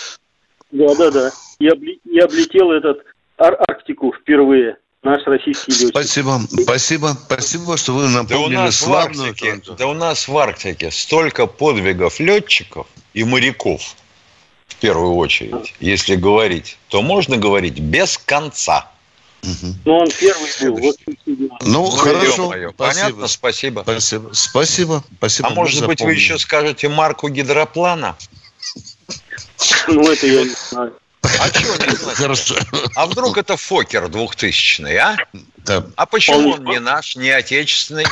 да, 0.71 0.95
да, 0.95 1.11
да, 1.11 1.31
и, 1.59 1.67
обли, 1.67 1.99
и 2.05 2.19
облетел 2.19 2.71
этот 2.71 3.03
Ар 3.37 3.55
Арктику 3.67 4.13
впервые 4.13 4.77
наш 5.03 5.25
российский 5.25 5.71
летчик. 5.71 5.89
Спасибо, 5.89 6.39
спасибо, 6.49 7.07
спасибо, 7.07 7.77
что 7.77 7.93
вы 7.93 8.09
напомнили 8.09 8.55
да 8.55 8.61
у 8.61 8.65
нас 8.65 8.75
славную... 8.75 9.33
В 9.33 9.43
Арктике, 9.43 9.75
да 9.77 9.87
у 9.87 9.93
нас 9.93 10.27
в 10.27 10.37
Арктике 10.37 10.91
столько 10.91 11.45
подвигов 11.45 12.19
летчиков 12.19 12.87
и 13.13 13.23
моряков, 13.23 13.95
первую 14.79 15.15
очередь, 15.15 15.73
если 15.79 16.15
говорить, 16.15 16.77
то 16.89 17.01
можно 17.01 17.37
говорить 17.37 17.79
без 17.79 18.17
конца. 18.17 18.89
Ну, 19.85 19.97
он 19.97 20.09
первый 20.11 20.49
был. 20.61 20.77
Вот, 20.77 20.95
ну, 21.25 21.49
ну, 21.61 21.85
хорошо. 21.89 22.47
Спасибо. 22.47 22.73
Понятно, 22.73 23.27
спасибо. 23.27 23.81
Спасибо. 23.83 24.29
Спасибо. 24.33 25.03
спасибо. 25.17 25.47
А 25.49 25.51
может 25.51 25.85
быть, 25.85 26.01
вы 26.01 26.13
еще 26.13 26.37
скажете 26.37 26.89
марку 26.89 27.29
гидроплана? 27.29 28.17
Ну, 29.87 30.11
это 30.11 30.27
я 30.27 30.43
не 30.43 30.55
знаю. 30.69 30.93
А 31.39 31.49
чего 31.49 31.75
не? 31.75 31.95
Хорошо. 32.15 32.55
А 32.95 33.05
вдруг 33.05 33.37
это 33.37 33.57
Фокер 33.57 34.07
двухтысячный, 34.07 34.97
а? 34.97 35.17
Да. 35.57 35.85
А 35.95 36.05
почему 36.05 36.51
он 36.51 36.63
не 36.65 36.79
наш, 36.79 37.15
не 37.15 37.29
отечественный? 37.29 38.05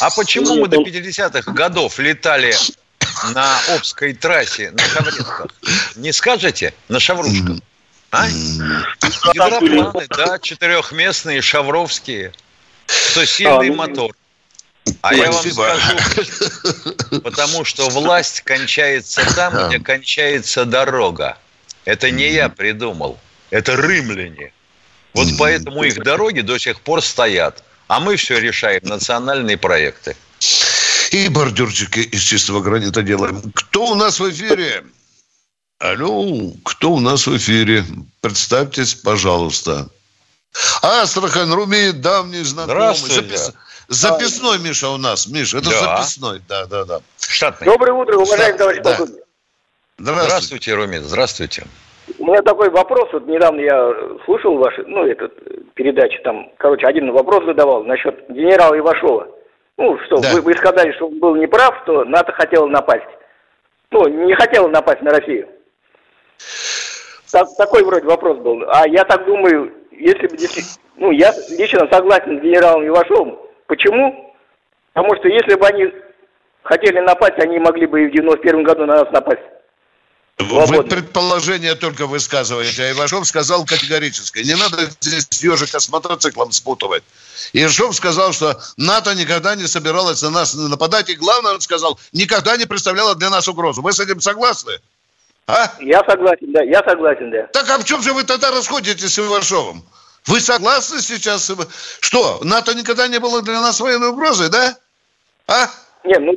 А 0.00 0.10
почему 0.10 0.56
мы 0.56 0.68
до 0.68 0.78
50-х 0.78 1.52
годов 1.52 1.98
летали 1.98 2.54
на 3.34 3.58
Обской 3.74 4.14
трассе 4.14 4.70
на 4.72 4.82
шаврушках? 4.82 5.46
Не 5.96 6.12
скажете? 6.12 6.74
На 6.88 7.00
шаврушках. 7.00 7.58
А? 8.10 8.28
Гидропланы, 8.28 10.06
да, 10.08 10.38
четырехместные, 10.38 11.42
шавровские. 11.42 12.32
Что 12.86 13.26
сильный 13.26 13.68
а, 13.68 13.70
ну, 13.70 13.74
мотор. 13.74 14.12
А 15.02 15.14
я 15.14 15.30
вам 15.30 15.44
скажу, 15.50 17.20
потому 17.22 17.64
что 17.64 17.88
власть 17.90 18.40
кончается 18.40 19.22
там, 19.34 19.68
где 19.68 19.78
кончается 19.78 20.64
дорога. 20.64 21.36
Это 21.84 22.10
не 22.10 22.30
я 22.30 22.48
придумал, 22.48 23.18
это 23.50 23.76
рымляне. 23.76 24.52
Вот 25.14 25.28
поэтому 25.38 25.82
их 25.84 26.02
дороги 26.02 26.40
до 26.40 26.58
сих 26.58 26.80
пор 26.80 27.02
стоят. 27.02 27.62
А 27.88 28.00
мы 28.00 28.16
все 28.16 28.38
решаем, 28.38 28.82
национальные 28.84 29.56
проекты. 29.56 30.16
И 31.12 31.28
бордюрчики 31.28 32.00
из 32.00 32.20
чистого 32.20 32.60
гранита 32.60 33.02
делаем. 33.02 33.40
Кто 33.54 33.86
у 33.86 33.94
нас 33.94 34.20
в 34.20 34.30
эфире? 34.30 34.84
Алло, 35.78 36.52
кто 36.64 36.92
у 36.92 37.00
нас 37.00 37.26
в 37.26 37.36
эфире? 37.36 37.84
Представьтесь, 38.20 38.94
пожалуйста. 38.94 39.88
Астрахань, 40.82 41.52
Руми, 41.52 41.92
давний 41.92 42.42
знакомый. 42.42 42.94
Запис... 42.94 43.52
Записной, 43.88 44.58
Миша, 44.58 44.90
у 44.90 44.98
нас. 44.98 45.28
Миша, 45.28 45.58
это 45.58 45.70
да. 45.70 45.96
записной. 45.96 46.42
Да, 46.48 46.66
да, 46.66 46.84
да. 46.84 47.00
Штатный. 47.20 47.66
Доброе 47.66 47.92
утро, 47.92 48.16
уважаемый 48.16 48.58
товарищ 48.58 48.80
да. 48.82 48.90
полковник. 48.90 49.24
Здравствуйте. 49.98 50.28
Здравствуйте, 50.28 50.74
Румин, 50.74 51.04
здравствуйте. 51.04 51.66
У 52.18 52.26
меня 52.26 52.42
такой 52.42 52.70
вопрос, 52.70 53.08
вот 53.12 53.26
недавно 53.26 53.60
я 53.60 53.92
слушал 54.24 54.56
ваши, 54.58 54.82
ну, 54.86 55.04
этот, 55.04 55.32
передачи, 55.74 56.18
там, 56.24 56.50
короче, 56.58 56.86
один 56.86 57.12
вопрос 57.12 57.44
задавал 57.44 57.84
насчет 57.84 58.28
генерала 58.30 58.78
Ивашова. 58.78 59.28
Ну, 59.78 59.96
что, 60.00 60.16
да. 60.20 60.32
вы, 60.34 60.40
вы 60.42 60.54
сказали, 60.54 60.92
что 60.92 61.06
он 61.06 61.18
был 61.20 61.36
неправ, 61.36 61.80
что 61.84 62.04
НАТО 62.04 62.32
хотело 62.32 62.66
напасть. 62.66 63.06
Ну, 63.90 64.06
не 64.08 64.34
хотело 64.34 64.68
напасть 64.68 65.00
на 65.02 65.12
Россию. 65.12 65.48
Так, 67.30 67.46
такой 67.56 67.84
вроде 67.84 68.06
вопрос 68.06 68.38
был. 68.38 68.64
А 68.68 68.86
я 68.88 69.04
так 69.04 69.24
думаю, 69.24 69.72
если 69.92 70.26
бы 70.26 70.36
ну, 70.96 71.12
я 71.12 71.32
лично 71.50 71.88
согласен 71.90 72.38
с 72.38 72.42
генералом 72.42 72.86
Ивашовым. 72.86 73.38
Почему? 73.66 74.34
Потому 74.92 75.14
что 75.16 75.28
если 75.28 75.54
бы 75.54 75.66
они 75.66 75.92
хотели 76.62 76.98
напасть, 76.98 77.38
они 77.38 77.60
могли 77.60 77.86
бы 77.86 78.02
и 78.02 78.08
в 78.08 78.12
91 78.12 78.64
году 78.64 78.84
на 78.84 78.96
нас 79.04 79.10
напасть. 79.12 79.42
Вы 80.38 80.84
предположение 80.84 81.74
только 81.74 82.06
высказываете, 82.06 82.84
а 82.84 82.90
Ивашов 82.92 83.26
сказал 83.26 83.64
категорически. 83.64 84.38
Не 84.38 84.54
надо 84.54 84.88
здесь 85.00 85.26
ежика 85.42 85.80
с 85.80 85.88
мотоциклом 85.88 86.52
спутывать. 86.52 87.02
Ивашов 87.52 87.96
сказал, 87.96 88.32
что 88.32 88.60
НАТО 88.76 89.14
никогда 89.14 89.56
не 89.56 89.66
собиралось 89.66 90.22
на 90.22 90.30
нас 90.30 90.54
нападать. 90.54 91.10
И 91.10 91.16
главное, 91.16 91.54
он 91.54 91.60
сказал, 91.60 91.98
никогда 92.12 92.56
не 92.56 92.66
представляла 92.66 93.16
для 93.16 93.30
нас 93.30 93.48
угрозу. 93.48 93.82
Вы 93.82 93.92
с 93.92 93.98
этим 93.98 94.20
согласны? 94.20 94.74
А? 95.48 95.72
Я 95.80 96.04
согласен, 96.04 96.52
да. 96.52 96.62
Я 96.62 96.82
согласен, 96.84 97.30
да. 97.30 97.48
Так 97.52 97.68
а 97.70 97.78
в 97.78 97.84
чем 97.84 98.00
же 98.02 98.12
вы 98.12 98.22
тогда 98.22 98.52
расходитесь 98.52 99.14
с 99.14 99.18
Ивашовым? 99.18 99.82
Вы 100.26 100.40
согласны 100.40 101.00
сейчас? 101.00 101.50
Что, 102.00 102.40
НАТО 102.42 102.74
никогда 102.74 103.08
не 103.08 103.18
было 103.18 103.42
для 103.42 103.60
нас 103.60 103.80
военной 103.80 104.10
угрозой, 104.10 104.50
да? 104.50 104.76
А? 105.48 105.68
Нет, 106.04 106.20
ну... 106.20 106.32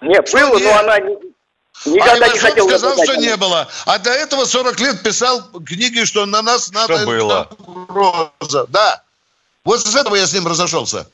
Нет, 0.00 0.30
было, 0.32 0.56
нет? 0.56 0.62
но 0.64 0.78
она 0.78 0.98
не, 0.98 1.29
Никогда 1.86 2.26
а 2.26 2.28
не 2.28 2.38
хотел 2.38 2.68
сказал, 2.68 3.02
что 3.02 3.16
не 3.16 3.36
было. 3.36 3.68
А 3.86 3.98
до 3.98 4.10
этого 4.10 4.44
40 4.44 4.78
лет 4.80 5.02
писал 5.02 5.42
книги, 5.64 6.04
что 6.04 6.26
на 6.26 6.42
нас 6.42 6.70
надо... 6.72 6.96
Что 6.96 7.06
было? 7.06 7.48
Угроза. 7.66 8.66
Да. 8.68 9.02
Вот 9.64 9.80
с 9.80 9.94
этого 9.94 10.14
я 10.16 10.26
с 10.26 10.32
ним 10.32 10.46
разошелся. 10.46 11.06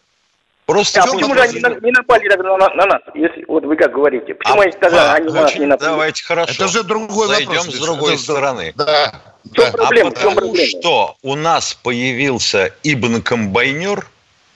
Просто 0.66 1.00
а 1.00 1.06
почему 1.06 1.32
же 1.34 1.40
они 1.40 1.60
не 1.60 1.92
напали 1.92 2.28
на, 2.28 2.56
на, 2.56 2.68
на 2.74 2.86
нас, 2.86 3.02
если 3.14 3.44
вот 3.46 3.64
вы 3.64 3.76
как 3.76 3.92
говорите? 3.92 4.34
Почему 4.34 4.60
а, 4.60 4.64
они 4.64 4.72
тогда 4.72 5.12
а, 5.12 5.14
они 5.14 5.26
на 5.26 5.42
нас 5.42 5.54
не 5.54 5.66
напали? 5.66 5.90
Давайте 5.90 6.24
хорошо. 6.24 6.52
Это 6.52 6.66
же 6.66 6.82
другой 6.82 7.28
Зайдем 7.28 7.54
вопрос. 7.54 7.74
с 7.74 7.78
другой 7.78 8.14
Это 8.14 8.22
стороны. 8.22 8.72
Да. 8.76 9.20
да. 9.44 9.70
Проблема, 9.70 10.10
а 10.10 10.12
потому 10.12 10.34
проблема? 10.34 10.66
что 10.66 11.16
у 11.22 11.36
нас 11.36 11.74
появился 11.74 12.72
Ибн 12.82 13.22
Комбайнер 13.22 14.08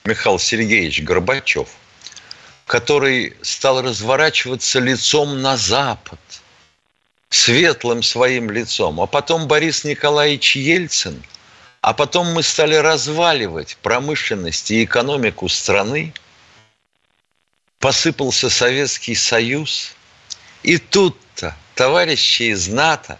Михаил 0.03 0.37
Сергеевич 0.37 1.01
Горбачев, 1.01 1.69
который 2.71 3.35
стал 3.41 3.81
разворачиваться 3.81 4.79
лицом 4.79 5.41
на 5.41 5.57
запад, 5.57 6.21
светлым 7.29 8.01
своим 8.01 8.49
лицом, 8.49 9.01
а 9.01 9.07
потом 9.07 9.45
Борис 9.45 9.83
Николаевич 9.83 10.55
Ельцин, 10.55 11.21
а 11.81 11.93
потом 11.93 12.31
мы 12.31 12.43
стали 12.43 12.75
разваливать 12.75 13.77
промышленность 13.81 14.71
и 14.71 14.85
экономику 14.85 15.49
страны, 15.49 16.13
посыпался 17.79 18.49
Советский 18.49 19.15
Союз, 19.15 19.93
и 20.63 20.77
тут-то 20.77 21.57
товарищи 21.75 22.43
из 22.43 22.69
НАТО 22.69 23.19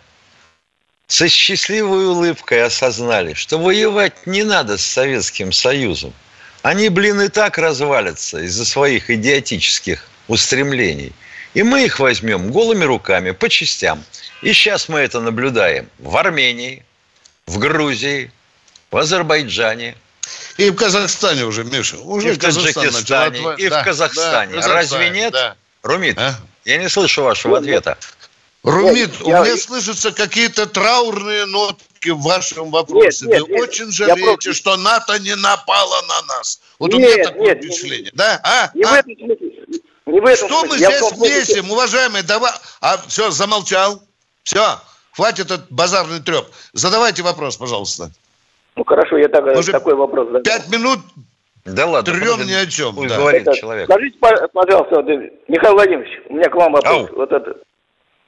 со 1.08 1.28
счастливой 1.28 2.06
улыбкой 2.06 2.64
осознали, 2.64 3.34
что 3.34 3.58
воевать 3.58 4.26
не 4.26 4.44
надо 4.44 4.78
с 4.78 4.84
Советским 4.84 5.52
Союзом– 5.52 6.14
они, 6.64 6.90
блин, 6.90 7.22
и 7.22 7.28
так 7.28 7.58
развалятся 7.58 8.40
из-за 8.40 8.66
своих 8.66 9.10
идиотических 9.10 10.08
устремлений. 10.28 11.12
И 11.54 11.64
мы 11.64 11.86
их 11.86 12.00
возьмем 12.00 12.52
голыми 12.52 12.86
руками 12.86 13.32
по 13.32 13.50
частям. 13.50 14.04
И 14.42 14.54
сейчас 14.54 14.88
мы 14.88 15.00
это 15.00 15.20
наблюдаем 15.20 15.90
в 16.00 16.16
Армении, 16.16 16.86
в 17.46 17.58
Грузии, 17.58 18.32
в 18.90 18.98
Азербайджане. 18.98 19.96
И 20.58 20.70
в 20.70 20.76
Казахстане 20.76 21.46
уже, 21.46 21.64
Миша. 21.64 21.98
Уже 21.98 22.30
и 22.30 22.32
в 22.34 22.38
Таджикистане, 22.38 23.56
и 23.58 23.68
да, 23.68 23.82
в 23.82 23.86
Казахстане. 23.86 24.56
Да, 24.56 24.68
Разве 24.68 25.10
нет? 25.10 25.34
Да. 25.34 25.56
Румит, 25.82 26.18
а? 26.20 26.40
я 26.64 26.78
не 26.78 26.88
слышу 26.90 27.24
вашего 27.24 27.58
ответа. 27.58 27.98
Румит, 28.64 29.10
я... 29.22 29.42
у 29.42 29.44
меня 29.44 29.58
слышатся 29.58 30.12
какие-то 30.12 30.68
траурные 30.68 31.46
ноты 31.46 31.84
ошибки 32.02 32.10
в 32.10 32.22
вашем 32.22 32.72
вопросе. 32.72 33.26
Нет, 33.26 33.34
нет, 33.34 33.44
Вы 33.44 33.50
нет, 33.50 33.62
очень 33.62 33.92
жалеете, 33.92 34.24
просто... 34.24 34.54
что 34.54 34.78
НАТО 34.78 35.20
не 35.20 35.36
напало 35.36 36.02
на 36.08 36.36
нас. 36.36 36.62
Вот 36.80 36.94
нет, 36.94 36.98
у 36.98 37.02
меня 37.02 37.24
такое 37.24 37.48
нет, 37.48 37.58
впечатление. 37.64 38.04
Нет, 38.06 38.14
да? 38.16 38.42
А? 38.44 38.72
Не 38.74 38.84
а? 38.84 38.88
в 38.88 38.94
этом 38.94 39.16
смысле. 39.18 39.52
Не 40.08 40.20
в 40.20 40.26
этом 40.26 40.50
что 40.50 40.60
смысле. 40.66 40.88
мы 40.88 40.92
Я 40.92 41.00
здесь 41.00 41.50
весим, 41.50 41.72
уважаемые? 41.72 42.24
Давай... 42.24 42.52
А, 42.82 42.98
все, 43.08 43.30
замолчал. 43.32 44.02
Все, 44.44 44.80
хватит 45.14 45.46
этот 45.46 45.72
базарный 45.72 46.20
треп. 46.20 46.46
Задавайте 46.74 47.22
вопрос, 47.22 47.58
пожалуйста. 47.58 48.10
Ну 48.76 48.84
хорошо, 48.84 49.18
я 49.18 49.28
так, 49.28 49.46
такой 49.66 49.96
вопрос 49.96 50.28
задам. 50.28 50.44
Пять 50.44 50.70
минут 50.70 51.00
да 51.64 51.86
ладно. 51.86 52.12
Трем 52.12 52.48
ни 52.48 52.54
о 52.54 52.66
чем. 52.66 52.96
Пусть 52.96 53.10
да. 53.10 53.18
говорит 53.18 53.44
это, 53.44 53.56
человек. 53.56 53.86
Скажите, 53.86 54.18
пожалуйста, 54.20 55.04
Михаил 55.48 55.74
Владимирович, 55.74 56.10
у 56.28 56.34
меня 56.34 56.50
к 56.50 56.56
вам 56.56 56.74
вопрос. 56.74 57.10
Ау. 57.12 57.16
Вот 57.16 57.32
это. 57.32 57.56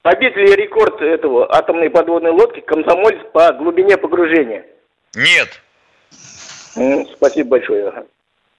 Побит 0.04 0.36
ли 0.36 0.56
рекорд 0.56 1.02
этого 1.02 1.52
атомной 1.52 1.90
подводной 1.90 2.32
лодки 2.32 2.60
«Комсомольц» 2.60 3.20
по 3.34 3.52
глубине 3.54 3.98
погружения? 3.98 4.66
Нет. 5.16 5.62
Ну, 6.76 7.10
спасибо 7.16 7.50
большое. 7.50 8.06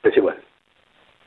Спасибо. 0.00 0.34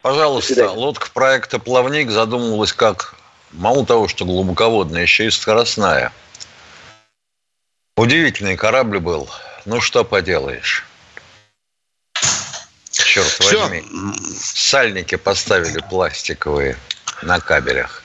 Пожалуйста, 0.02 0.72
лодка 0.72 1.10
проекта 1.14 1.60
«Плавник» 1.60 2.10
задумывалась 2.10 2.74
как 2.74 3.16
мало 3.54 3.86
того, 3.86 4.10
что 4.10 4.26
глубоководная, 4.26 5.04
еще 5.04 5.28
и 5.28 5.30
скоростная. 5.30 6.12
Удивительный 7.96 8.58
корабль 8.58 9.00
был. 9.00 9.30
Ну, 9.66 9.80
что 9.80 10.04
поделаешь 10.04 10.86
черт 13.18 13.28
Все. 13.28 13.62
возьми. 13.62 13.84
Сальники 14.36 15.16
поставили 15.16 15.82
пластиковые 15.90 16.78
на 17.22 17.40
кабелях. 17.40 18.04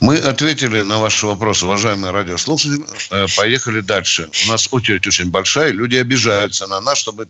Мы 0.00 0.18
ответили 0.18 0.82
на 0.82 0.98
ваши 0.98 1.26
вопросы, 1.26 1.66
уважаемые 1.66 2.12
радиослушатели. 2.12 2.84
Э, 3.10 3.26
поехали 3.36 3.80
дальше. 3.80 4.30
У 4.46 4.50
нас 4.50 4.68
очередь 4.72 5.06
очень 5.06 5.30
большая. 5.30 5.72
Люди 5.72 5.96
обижаются 5.96 6.66
на 6.66 6.80
нас, 6.80 6.98
чтобы 6.98 7.28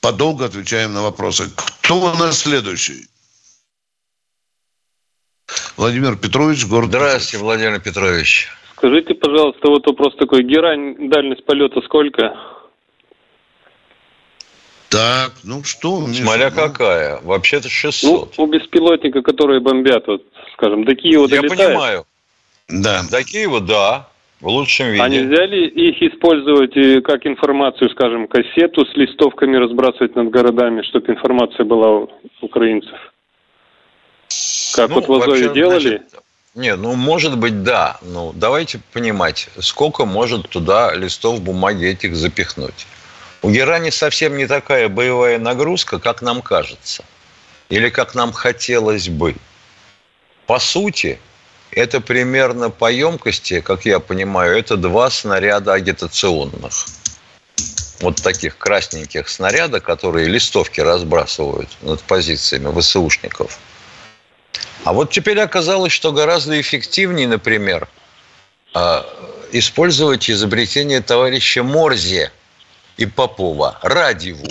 подолго 0.00 0.44
отвечаем 0.44 0.94
на 0.94 1.02
вопросы. 1.02 1.50
Кто 1.82 2.00
у 2.00 2.14
нас 2.16 2.40
следующий? 2.40 3.06
Владимир 5.76 6.16
Петрович, 6.16 6.66
город. 6.66 6.88
Здравствуйте, 6.88 7.44
Владимир 7.44 7.80
Петрович. 7.80 8.48
Скажите, 8.76 9.14
пожалуйста, 9.14 9.68
вот 9.68 9.86
вопрос 9.86 10.14
такой. 10.16 10.42
Герань, 10.42 11.08
дальность 11.08 11.44
полета 11.44 11.80
сколько? 11.82 12.34
Так, 14.92 15.32
ну 15.42 15.64
что? 15.64 16.06
Смотря 16.12 16.50
ну... 16.50 16.56
какая. 16.56 17.18
Вообще-то 17.22 17.70
600. 17.70 18.34
Ну, 18.36 18.44
у 18.44 18.46
беспилотника, 18.46 19.22
которые 19.22 19.60
бомбят, 19.60 20.06
вот, 20.06 20.22
скажем, 20.52 20.84
до 20.84 20.94
Киева 20.94 21.22
Я 21.22 21.40
долетают. 21.40 21.56
понимаю. 21.56 22.04
Да. 22.68 23.02
До 23.10 23.24
Киева, 23.24 23.60
да. 23.60 24.08
В 24.40 24.48
лучшем 24.48 24.88
виде. 24.88 25.02
А 25.02 25.08
нельзя 25.08 25.46
ли 25.46 25.66
их 25.68 26.02
использовать 26.02 26.74
как 27.04 27.26
информацию, 27.26 27.88
скажем, 27.90 28.26
кассету 28.26 28.84
с 28.84 28.94
листовками 28.96 29.56
разбрасывать 29.56 30.14
над 30.16 30.30
городами, 30.30 30.82
чтобы 30.82 31.12
информация 31.12 31.64
была 31.64 31.90
у 31.90 32.10
украинцев? 32.40 32.98
Как 34.74 34.90
ну, 34.90 34.96
вот 34.96 35.06
в 35.06 35.12
Азове 35.12 35.48
делали? 35.54 35.80
Значит, 35.80 36.22
нет, 36.54 36.78
ну, 36.78 36.96
может 36.96 37.38
быть, 37.38 37.62
да. 37.62 37.98
Ну, 38.02 38.32
давайте 38.34 38.80
понимать, 38.92 39.48
сколько 39.60 40.04
может 40.04 40.48
туда 40.50 40.92
листов 40.94 41.40
бумаги 41.40 41.86
этих 41.86 42.14
запихнуть. 42.14 42.86
У 43.42 43.50
Герани 43.50 43.90
совсем 43.90 44.36
не 44.36 44.46
такая 44.46 44.88
боевая 44.88 45.38
нагрузка, 45.38 45.98
как 45.98 46.22
нам 46.22 46.42
кажется. 46.42 47.04
Или 47.70 47.88
как 47.90 48.14
нам 48.14 48.32
хотелось 48.32 49.08
бы. 49.08 49.34
По 50.46 50.60
сути, 50.60 51.18
это 51.72 52.00
примерно 52.00 52.70
по 52.70 52.90
емкости, 52.90 53.60
как 53.60 53.84
я 53.84 53.98
понимаю, 53.98 54.56
это 54.56 54.76
два 54.76 55.10
снаряда 55.10 55.72
агитационных. 55.72 56.86
Вот 58.00 58.22
таких 58.22 58.58
красненьких 58.58 59.28
снаряда, 59.28 59.80
которые 59.80 60.28
листовки 60.28 60.80
разбрасывают 60.80 61.68
над 61.82 62.00
позициями 62.02 62.78
ВСУшников. 62.80 63.58
А 64.84 64.92
вот 64.92 65.10
теперь 65.10 65.40
оказалось, 65.40 65.92
что 65.92 66.12
гораздо 66.12 66.60
эффективнее, 66.60 67.26
например, 67.26 67.88
а, 68.74 69.04
использовать 69.50 70.30
изобретение 70.30 71.00
товарища 71.00 71.64
Морзе– 71.64 72.30
и 72.96 73.06
Попова, 73.06 73.78
Радиву. 73.82 74.46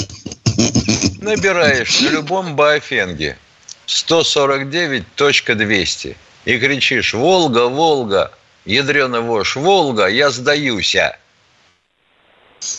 Набираешь 1.21 2.01
на 2.01 2.09
любом 2.09 2.55
Баофенге 2.55 3.37
149.200 3.87 6.15
и 6.45 6.57
кричишь 6.57 7.13
«Волга, 7.13 7.67
Волга, 7.67 8.31
ядрена 8.65 9.21
вошь, 9.21 9.55
Волга, 9.55 10.07
я 10.07 10.31
сдаюсь». 10.31 10.95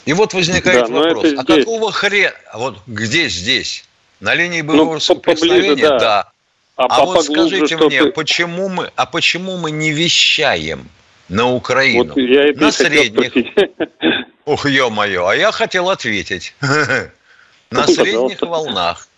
И 0.04 0.12
вот 0.12 0.34
возникает 0.34 0.88
да, 0.88 0.92
вопрос, 0.92 1.32
а 1.36 1.44
какого 1.44 1.92
хрена, 1.92 2.34
вот 2.54 2.78
где 2.86 3.28
здесь? 3.28 3.84
На 4.20 4.34
линии 4.34 4.62
ну, 4.62 4.68
боевого 4.68 4.94
ну, 4.94 5.00
соприкосновения? 5.00 5.88
Да. 5.88 5.98
да. 5.98 6.32
А, 6.76 6.86
а 6.86 7.04
вот 7.04 7.24
скажите 7.24 7.76
мне, 7.76 8.02
ты... 8.02 8.12
почему 8.12 8.68
мы, 8.68 8.90
а 8.96 9.06
почему 9.06 9.58
мы 9.58 9.70
не 9.70 9.92
вещаем 9.92 10.88
на 11.28 11.52
Украину? 11.52 12.14
Вот 12.14 12.16
я 12.16 12.52
на 12.54 12.72
средних, 12.72 13.34
Ух, 14.44 14.66
ё-моё, 14.66 15.26
а 15.26 15.36
я 15.36 15.52
хотел 15.52 15.90
ответить. 15.90 16.54
На 17.70 17.86
средних 17.86 18.40
волнах. 18.42 19.08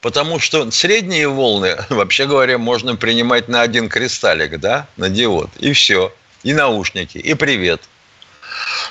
Потому 0.00 0.38
что 0.38 0.70
средние 0.70 1.28
волны, 1.28 1.76
вообще 1.88 2.26
говоря, 2.26 2.58
можно 2.58 2.94
принимать 2.94 3.48
на 3.48 3.62
один 3.62 3.88
кристаллик, 3.88 4.60
да, 4.60 4.86
на 4.96 5.08
диод. 5.08 5.50
И 5.58 5.72
все. 5.72 6.12
И 6.42 6.52
наушники, 6.52 7.16
и 7.16 7.34
привет. 7.34 7.80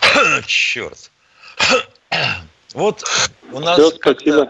Черт. 0.45 1.11
Вот 2.73 3.03
у 3.51 3.59
нас 3.59 3.79
как-то 3.99 4.49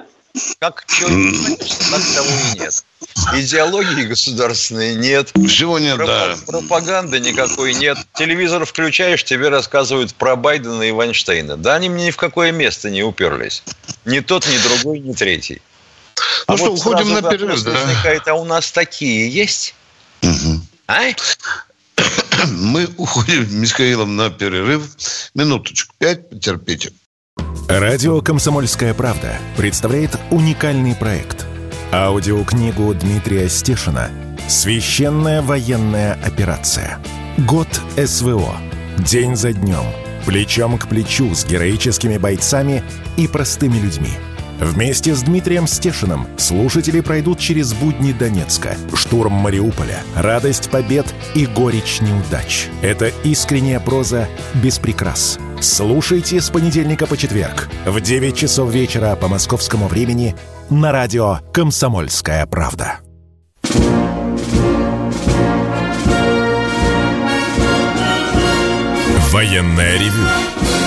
как 0.60 0.86
что 0.88 1.08
так 1.08 2.01
того 2.15 2.29
и 2.53 2.60
нет. 2.60 2.86
Идеологии 3.34 4.04
государственной 4.04 4.96
нет. 4.96 5.32
Всего 5.48 5.80
нет, 5.80 5.96
Проп- 5.96 6.08
да. 6.08 6.36
Пропаганды 6.46 7.20
никакой 7.20 7.74
нет. 7.74 7.98
Телевизор 8.13 8.66
включаешь, 8.66 9.24
тебе 9.24 9.50
рассказывают 9.50 10.13
про 10.13 10.36
Байдена 10.36 10.84
и 10.84 10.92
Вайнштейна. 10.92 11.58
Да 11.58 11.76
они 11.76 11.89
мне 11.89 12.08
ни 12.08 12.12
в 12.12 12.18
какое 12.18 12.52
место 12.52 12.89
не 12.89 13.04
уперлись. 13.04 13.63
Ни 14.06 14.20
тот, 14.20 14.46
ни 14.48 14.58
другой, 14.68 15.00
ни 15.00 15.13
третий. 15.13 15.62
Ну 16.48 16.54
а 16.54 16.58
что, 16.58 16.72
вот 16.72 16.80
уходим 16.80 17.10
на 17.10 17.22
перерыв, 17.22 17.63
да? 17.63 17.72
возникает, 17.72 18.28
а 18.28 18.34
у 18.36 18.46
нас 18.46 18.72
такие 18.72 19.30
есть? 19.30 19.76
Угу. 20.22 20.62
А? 20.88 21.02
Мы 22.48 22.88
уходим 22.98 23.48
с 23.48 23.52
Михаилом 23.52 24.16
на 24.16 24.30
перерыв. 24.30 24.84
Минуточку, 25.34 25.94
пять, 25.98 26.30
потерпите. 26.30 26.92
Радио 27.68 28.22
«Комсомольская 28.22 28.94
правда» 28.94 29.39
представляет 29.58 30.20
уникальный 30.30 30.96
проект. 30.96 31.46
Аудиокнигу 31.93 32.91
Дмитрия 32.95 33.47
Стешина 33.47 34.10
«Священная 34.47 35.43
военная 35.43 36.17
операция. 36.25 36.97
Год 37.38 37.67
СВО. 38.03 38.56
День 38.97 39.36
за 39.36 39.53
днем. 39.53 39.86
Плечом 40.25 40.79
к 40.79 40.88
плечу 40.88 41.36
с 41.36 41.45
героическими 41.45 42.17
бойцами 42.17 42.82
и 43.15 43.27
простыми 43.27 43.77
людьми». 43.77 44.10
Вместе 44.60 45.13
с 45.13 45.21
Дмитрием 45.21 45.67
Стешиным 45.67 46.25
слушатели 46.36 46.99
пройдут 46.99 47.38
через 47.38 47.73
будни 47.73 48.12
Донецка, 48.12 48.75
штурм 48.95 49.34
Мариуполя, 49.34 49.99
радость 50.15 50.71
побед 50.71 51.06
и 51.36 51.45
горечь 51.45 52.01
неудач. 52.01 52.69
Это 52.82 53.12
искренняя 53.23 53.79
проза 53.79 54.27
без 54.56 54.79
прикрас– 54.79 55.38
Слушайте 55.63 56.41
с 56.41 56.49
понедельника 56.49 57.08
по 57.08 57.15
четверг 57.15 57.69
в 57.86 58.01
9 58.01 58.36
часов 58.36 58.69
вечера 58.69 59.15
по 59.15 59.29
московскому 59.29 59.88
времени 59.88 60.36
на 60.69 60.91
радио 60.91 61.39
«Комсомольская 61.54 62.45
правда». 62.45 62.99
Военная 69.32 69.97
ревю. 69.97 70.28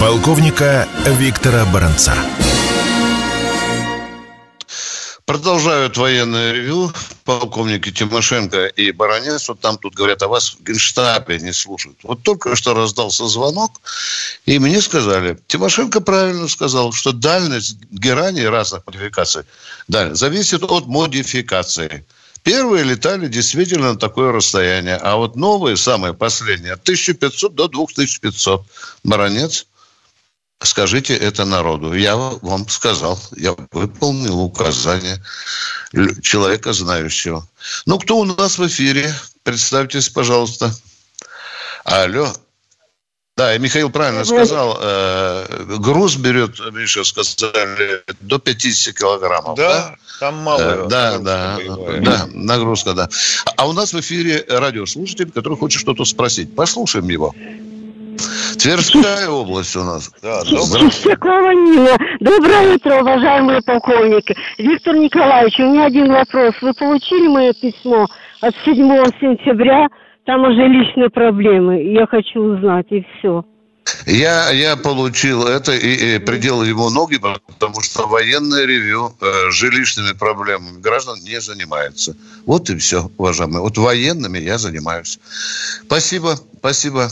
Полковника 0.00 0.86
Виктора 1.18 1.64
Баранца. 1.66 2.14
Продолжают 5.24 5.96
военное 5.96 6.52
ревю. 6.52 6.92
Полковники 7.26 7.90
Тимошенко 7.90 8.66
и 8.66 8.92
Баранец. 8.92 9.48
Вот 9.48 9.58
там 9.58 9.78
тут 9.78 9.94
говорят 9.94 10.22
о 10.22 10.28
вас 10.28 10.54
в 10.54 10.62
Генштабе 10.62 11.40
не 11.40 11.52
слушают. 11.52 11.98
Вот 12.04 12.22
только 12.22 12.54
что 12.54 12.72
раздался 12.72 13.26
звонок, 13.26 13.72
и 14.46 14.60
мне 14.60 14.80
сказали, 14.80 15.36
Тимошенко 15.48 16.00
правильно 16.00 16.46
сказал, 16.46 16.92
что 16.92 17.10
дальность 17.10 17.78
герани 17.90 18.42
разных 18.42 18.86
модификаций 18.86 19.42
дальность, 19.88 20.20
зависит 20.20 20.62
от 20.62 20.86
модификации. 20.86 22.06
Первые 22.44 22.84
летали 22.84 23.26
действительно 23.26 23.94
на 23.94 23.98
такое 23.98 24.30
расстояние, 24.30 24.96
а 24.96 25.16
вот 25.16 25.34
новые, 25.34 25.76
самые 25.76 26.14
последние, 26.14 26.74
от 26.74 26.82
1500 26.82 27.54
до 27.56 27.66
2500. 27.66 28.64
Баранец– 29.02 29.66
Скажите 30.62 31.14
это 31.14 31.44
народу. 31.44 31.92
Я 31.92 32.16
вам 32.16 32.68
сказал, 32.68 33.20
я 33.36 33.54
выполнил 33.72 34.40
указание 34.40 35.22
человека 36.22 36.72
знающего. 36.72 37.46
Ну, 37.84 37.98
кто 37.98 38.18
у 38.18 38.24
нас 38.24 38.58
в 38.58 38.66
эфире? 38.66 39.14
Представьтесь, 39.42 40.08
пожалуйста. 40.08 40.72
Алло. 41.84 42.32
Да, 43.36 43.54
и 43.54 43.58
Михаил 43.58 43.90
правильно 43.90 44.24
сказал, 44.24 44.78
э, 44.80 45.76
груз 45.78 46.16
берет, 46.16 46.58
Миша 46.72 47.04
сказали, 47.04 48.02
до 48.22 48.38
50 48.38 48.96
килограммов. 48.96 49.58
Да, 49.58 49.90
да? 49.90 49.96
там 50.20 50.36
мало. 50.38 50.60
Э, 50.60 50.88
да, 50.88 51.18
да, 51.18 51.58
да, 52.00 52.26
нагрузка, 52.32 52.94
да. 52.94 53.10
А 53.56 53.68
у 53.68 53.74
нас 53.74 53.92
в 53.92 54.00
эфире 54.00 54.42
радиослушатель, 54.48 55.30
который 55.30 55.58
хочет 55.58 55.82
что-то 55.82 56.06
спросить. 56.06 56.56
Послушаем 56.56 57.10
его. 57.10 57.34
Тверская 58.58 59.28
область 59.28 59.76
у 59.76 59.84
нас. 59.84 60.12
Да, 60.22 60.42
Чистякова 60.44 61.50
Нина. 61.52 61.96
Доброе 62.20 62.74
утро, 62.74 63.00
уважаемые 63.00 63.60
полковники. 63.62 64.36
Виктор 64.58 64.96
Николаевич, 64.96 65.58
у 65.60 65.70
меня 65.70 65.86
один 65.86 66.12
вопрос. 66.12 66.54
Вы 66.60 66.72
получили 66.74 67.28
мое 67.28 67.52
письмо 67.52 68.06
от 68.40 68.54
7 68.64 68.76
сентября 69.20 69.88
там 70.26 70.42
уже 70.42 70.66
личные 70.66 71.08
проблемы. 71.08 71.82
Я 71.82 72.06
хочу 72.06 72.40
узнать, 72.40 72.86
и 72.90 73.06
все. 73.18 73.44
Я, 74.06 74.50
я 74.50 74.76
получил 74.76 75.46
это 75.46 75.72
и, 75.72 76.16
и 76.16 76.18
приделал 76.18 76.64
ему 76.64 76.90
ноги, 76.90 77.18
потому 77.18 77.80
что 77.80 78.06
военное 78.06 78.64
ревю 78.64 79.14
э, 79.20 79.50
жилищными 79.50 80.12
проблемами 80.12 80.80
граждан 80.80 81.18
не 81.22 81.40
занимается. 81.40 82.16
Вот 82.46 82.68
и 82.70 82.76
все, 82.76 83.10
уважаемые. 83.16 83.60
Вот 83.60 83.78
военными 83.78 84.38
я 84.38 84.58
занимаюсь. 84.58 85.18
Спасибо, 85.84 86.38
спасибо. 86.58 87.08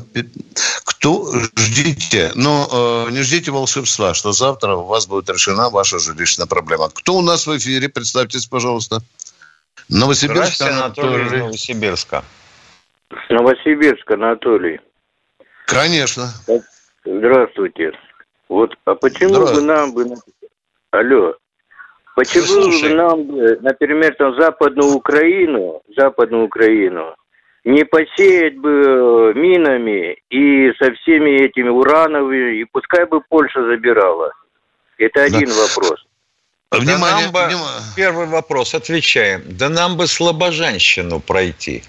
Кто 0.85 1.33
ждите, 1.57 2.33
но 2.35 3.07
э, 3.09 3.13
не 3.13 3.23
ждите 3.23 3.51
волшебства, 3.51 4.15
что 4.15 4.33
завтра 4.33 4.75
у 4.75 4.85
вас 4.85 5.07
будет 5.07 5.31
решена 5.31 5.71
ваша 5.71 5.99
жилищная 5.99 6.47
проблема. 6.47 6.91
Кто 6.91 7.15
у 7.15 7.23
нас 7.23 7.47
в 7.47 7.57
эфире? 7.57 7.89
Представьтесь, 7.89 8.47
пожалуйста. 8.47 9.01
Новосибирск. 9.89 10.61
Анатолий, 10.63 11.15
Анатолий 11.15 11.39
Новосибирска. 11.39 12.25
Новосибирск, 13.31 14.11
Анатолий. 14.11 14.81
Конечно. 15.67 16.29
Здравствуйте. 17.05 17.93
Вот, 18.49 18.75
а 18.85 18.95
почему 18.95 19.47
бы 19.47 19.61
нам 19.63 19.93
бы... 19.93 20.15
Алло. 20.91 21.35
Почему 22.15 22.71
бы 22.71 22.95
нам 22.95 23.25
бы, 23.25 23.59
например, 23.61 24.15
там 24.17 24.39
Западную 24.41 24.95
Украину, 24.95 25.83
Западную 25.97 26.45
Украину, 26.45 27.17
не 27.65 27.85
посеять 27.85 28.57
бы 28.59 28.71
э, 28.71 29.33
минами 29.35 30.17
и 30.31 30.73
со 30.79 30.93
всеми 30.93 31.45
этими 31.45 31.69
урановыми, 31.69 32.61
и 32.61 32.65
пускай 32.65 33.07
бы 33.07 33.21
Польша 33.23 33.65
забирала. 33.65 34.31
Это 34.99 35.25
один 35.25 35.49
да. 35.49 35.55
вопрос. 35.55 36.07
Внимание, 36.71 37.31
да 37.33 37.49
нам 37.49 37.59
бы, 37.59 37.67
Первый 37.97 38.27
вопрос, 38.27 38.75
отвечаем. 38.75 39.43
Да 39.47 39.69
нам 39.69 39.97
бы 39.97 40.07
слабожанщину 40.07 41.21
пройти. 41.21 41.83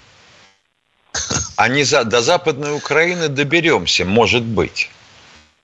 А 1.56 1.68
не 1.68 1.84
за, 1.84 2.04
до 2.04 2.20
Западной 2.20 2.74
Украины 2.76 3.28
доберемся, 3.28 4.04
может 4.04 4.42
быть. 4.42 4.90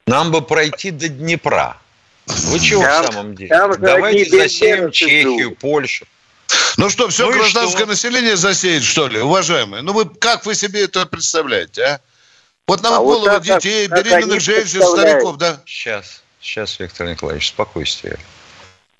Нам 0.07 0.31
бы 0.31 0.43
пройти 0.43 0.91
до 0.91 1.09
Днепра. 1.09 1.77
Вы 2.27 2.61
чего 2.61 2.83
там, 2.83 3.03
в 3.03 3.07
самом 3.07 3.35
деле? 3.35 3.49
Там 3.49 3.81
Давайте 3.81 4.31
засеем 4.31 4.91
Чехию, 4.91 5.55
Польшу. 5.57 6.07
Ну 6.77 6.89
что, 6.89 7.09
все 7.09 7.27
ну 7.27 7.33
гражданское 7.33 7.79
что? 7.79 7.87
население 7.87 8.37
засеет, 8.37 8.83
что 8.83 9.09
ли, 9.09 9.21
уважаемые? 9.21 9.83
Ну 9.83 9.93
вы 9.93 10.07
как 10.07 10.47
вы 10.47 10.55
себе 10.55 10.85
это 10.85 11.07
представляете, 11.07 11.83
а? 11.83 12.01
Вот 12.67 12.83
нам 12.83 12.95
а 12.95 12.99
голову 12.99 13.29
вот 13.29 13.45
так, 13.45 13.61
детей, 13.61 13.89
беременных 13.89 14.41
женщин, 14.41 14.83
стариков, 14.83 15.37
да? 15.37 15.61
Сейчас, 15.67 16.23
сейчас, 16.41 16.79
Виктор 16.79 17.09
Николаевич, 17.09 17.49
спокойствие. 17.49 18.19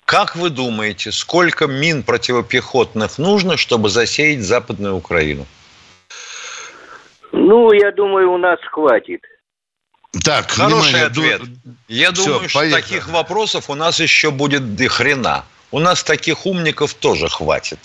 Как 0.05 0.35
вы 0.35 0.49
думаете, 0.49 1.11
сколько 1.11 1.65
мин 1.65 2.03
противопехотных 2.03 3.17
нужно, 3.17 3.57
чтобы 3.57 3.89
засеять 3.89 4.43
Западную 4.43 4.95
Украину? 4.95 5.47
Ну, 7.43 7.73
я 7.73 7.91
думаю, 7.91 8.31
у 8.31 8.37
нас 8.37 8.57
хватит. 8.71 9.21
Так, 10.23 10.49
Хороший 10.51 10.93
внимание. 10.93 11.05
ответ. 11.05 11.41
Я 11.89 12.11
Все, 12.13 12.25
думаю, 12.25 12.49
что 12.49 12.59
поехали. 12.59 12.81
таких 12.81 13.09
вопросов 13.09 13.69
у 13.69 13.75
нас 13.75 13.99
еще 13.99 14.31
будет 14.31 14.75
до 14.75 14.87
хрена. 14.87 15.43
У 15.71 15.79
нас 15.79 16.03
таких 16.03 16.45
умников 16.45 16.93
тоже 16.93 17.27
хватит. 17.27 17.79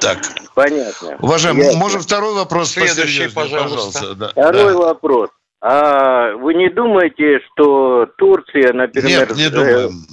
Так. 0.00 0.18
Понятно. 0.54 1.18
Уважаемый, 1.20 1.66
Ясно. 1.66 1.78
можно 1.78 2.00
второй 2.00 2.34
вопрос? 2.34 2.72
Следующий, 2.72 3.28
пожалуйста. 3.28 4.00
пожалуйста. 4.00 4.14
Да. 4.16 4.28
Второй 4.30 4.72
да. 4.72 4.78
вопрос. 4.78 5.30
А 5.60 6.32
вы 6.32 6.54
не 6.54 6.68
думаете, 6.68 7.40
что 7.52 8.06
Турция, 8.18 8.72
например... 8.72 9.28
Нет, 9.28 9.36
не 9.36 9.50
думаем. 9.50 10.04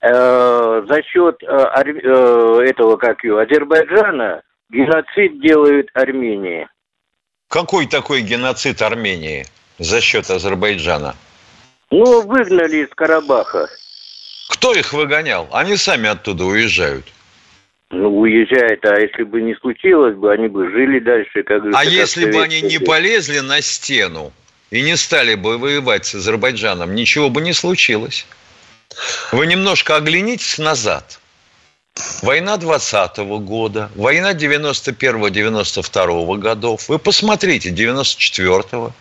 Э, 0.00 0.08
э, 0.10 0.82
за 0.88 1.02
счет 1.04 1.36
э, 1.42 1.46
э, 1.46 2.60
этого, 2.64 2.96
как 2.96 3.22
его, 3.22 3.38
Азербайджана 3.38 4.42
геноцид 4.70 5.40
делают 5.40 5.88
Армении? 5.94 6.68
Какой 7.50 7.88
такой 7.88 8.22
геноцид 8.22 8.80
Армении 8.80 9.44
за 9.80 10.00
счет 10.00 10.30
Азербайджана? 10.30 11.16
Ну, 11.90 12.22
выгнали 12.22 12.84
из 12.84 12.88
Карабаха. 12.94 13.68
Кто 14.50 14.72
их 14.72 14.92
выгонял? 14.92 15.48
Они 15.50 15.76
сами 15.76 16.08
оттуда 16.08 16.44
уезжают. 16.44 17.06
Ну, 17.90 18.20
уезжают, 18.20 18.84
а 18.84 19.00
если 19.00 19.24
бы 19.24 19.42
не 19.42 19.56
случилось 19.56 20.14
бы, 20.14 20.32
они 20.32 20.46
бы 20.46 20.70
жили 20.70 21.00
дальше, 21.00 21.42
как 21.42 21.64
А 21.74 21.84
если 21.84 22.30
бы 22.30 22.40
они 22.40 22.60
не 22.60 22.78
полезли 22.78 23.40
на 23.40 23.60
стену 23.62 24.32
и 24.70 24.80
не 24.82 24.96
стали 24.96 25.34
бы 25.34 25.58
воевать 25.58 26.06
с 26.06 26.14
Азербайджаном, 26.14 26.94
ничего 26.94 27.30
бы 27.30 27.40
не 27.40 27.52
случилось. 27.52 28.28
Вы 29.32 29.48
немножко 29.48 29.96
оглянитесь 29.96 30.58
назад. 30.58 31.18
Война 32.22 32.56
20 32.56 33.18
-го 33.18 33.38
года, 33.38 33.90
война 33.96 34.34
91-92 34.34 36.38
годов. 36.38 36.88
Вы 36.88 36.98
посмотрите, 36.98 37.70
94-го. 37.70 38.92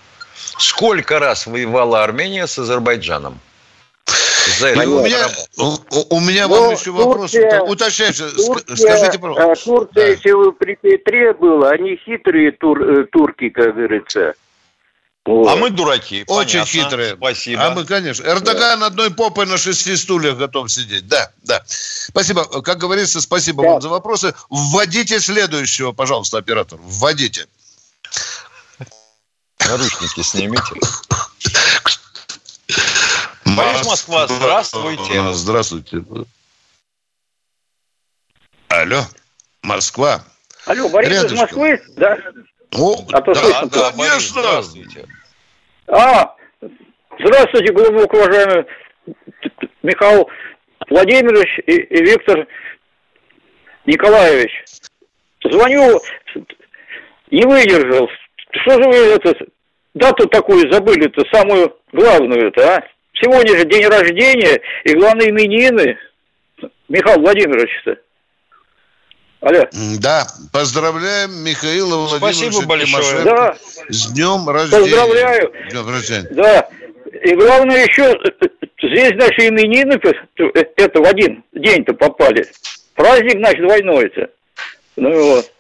Сколько 0.58 1.20
раз 1.20 1.48
воевала 1.48 2.04
Армения 2.04 2.48
с 2.48 2.60
Азербайджаном? 2.60 3.40
За 4.60 4.70
это 4.70 4.90
у, 4.90 5.06
меня, 5.06 5.28
у, 5.58 6.16
у 6.16 6.20
меня 6.22 6.48
ну, 6.48 6.56
вам 6.56 6.72
еще 6.72 6.92
вопрос. 6.92 7.36
Уточняйте, 7.68 8.24
Турция, 8.36 8.76
скажите, 8.76 9.20
пожалуйста. 9.20 9.66
Турция, 9.66 9.94
да. 9.94 10.08
если 10.08 10.32
вы 10.32 10.54
при 10.54 10.76
Петре 10.76 11.34
было, 11.34 11.70
они 11.70 11.98
хитрые 11.98 12.52
тур, 12.52 12.82
э, 12.82 13.04
турки, 13.06 13.50
как 13.50 13.76
говорится. 13.76 14.34
Вот. 15.30 15.48
А 15.48 15.56
мы 15.56 15.70
дураки. 15.70 16.24
Очень 16.26 16.62
понятно. 16.62 16.72
хитрые. 16.72 17.16
Спасибо. 17.16 17.64
А 17.64 17.70
мы, 17.70 17.86
конечно. 17.86 18.24
Эрдоган 18.24 18.80
да. 18.80 18.88
одной 18.88 19.12
попой 19.12 19.46
на 19.46 19.60
шести 19.60 19.96
стульях 19.96 20.38
готов 20.38 20.72
сидеть. 20.72 21.08
Да, 21.08 21.32
да. 21.44 21.62
Спасибо. 21.68 22.46
Как 22.64 22.80
говорится, 22.80 23.22
спасибо 23.22 23.62
да. 23.62 23.70
вам 23.70 23.82
за 23.82 23.90
вопросы. 23.90 24.34
Вводите 24.50 25.20
следующего, 25.20 25.92
пожалуйста, 25.92 26.40
оператор. 26.40 26.80
Вводите. 26.82 27.46
Наручники 29.60 30.24
снимите. 30.24 30.64
Борис 33.46 33.86
Москва, 33.86 34.26
здравствуйте. 34.26 35.34
Здравствуйте. 35.34 36.04
Алло, 38.70 39.06
Москва. 39.62 40.24
Алло, 40.66 40.90
Борис 40.90 41.10
Рядышком. 41.10 41.36
из 41.36 41.42
Москвы? 41.42 41.82
Да. 41.98 42.18
О, 42.72 43.06
а 43.12 43.22
то 43.22 43.34
да, 43.36 43.66
да, 43.66 43.92
конечно. 43.92 44.42
Здравствуйте. 44.42 45.08
А, 45.92 46.36
здравствуйте, 47.18 47.74
глубоко 47.74 48.18
уважаемый 48.18 48.66
Михаил 49.82 50.30
Владимирович 50.88 51.60
и, 51.66 51.78
и 51.78 52.04
Виктор 52.04 52.48
Николаевич. 53.88 54.52
Звоню, 55.44 56.00
не 57.32 57.44
выдержал. 57.44 58.08
Что 58.52 58.72
же 58.74 58.88
вы 58.88 58.96
это, 59.16 59.34
дату 59.96 60.28
такую 60.28 60.72
забыли-то, 60.72 61.24
самую 61.34 61.76
главную-то, 61.92 62.76
а? 62.76 62.84
Сегодня 63.14 63.58
же 63.58 63.66
день 63.66 63.88
рождения 63.88 64.62
и 64.84 64.94
главные 64.94 65.32
именины 65.32 65.98
Михаил 66.88 67.20
Владимирович-то. 67.20 67.98
Алло. 69.42 69.64
Да, 70.02 70.28
поздравляем 70.52 71.32
Михаила 71.46 71.96
Владимировича 71.96 72.52
Спасибо 72.52 72.68
большое. 72.68 73.24
Да. 73.24 73.56
С 73.88 74.12
днем 74.12 74.50
рождения. 74.50 74.82
Поздравляю. 74.82 75.54
Днем 75.72 75.90
рождения. 75.90 76.28
Да. 76.32 76.70
И 77.24 77.36
главное 77.36 77.86
еще, 77.86 78.20
здесь 78.82 79.14
наши 79.16 79.48
именины 79.48 80.00
это 80.76 81.02
в 81.02 81.06
один 81.06 81.44
день-то 81.54 81.94
попали. 81.94 82.46
Праздник, 82.96 83.38
значит, 83.38 83.62
двойной-то. 83.62 84.30
Ну 84.98 85.36
вот. 85.36 85.52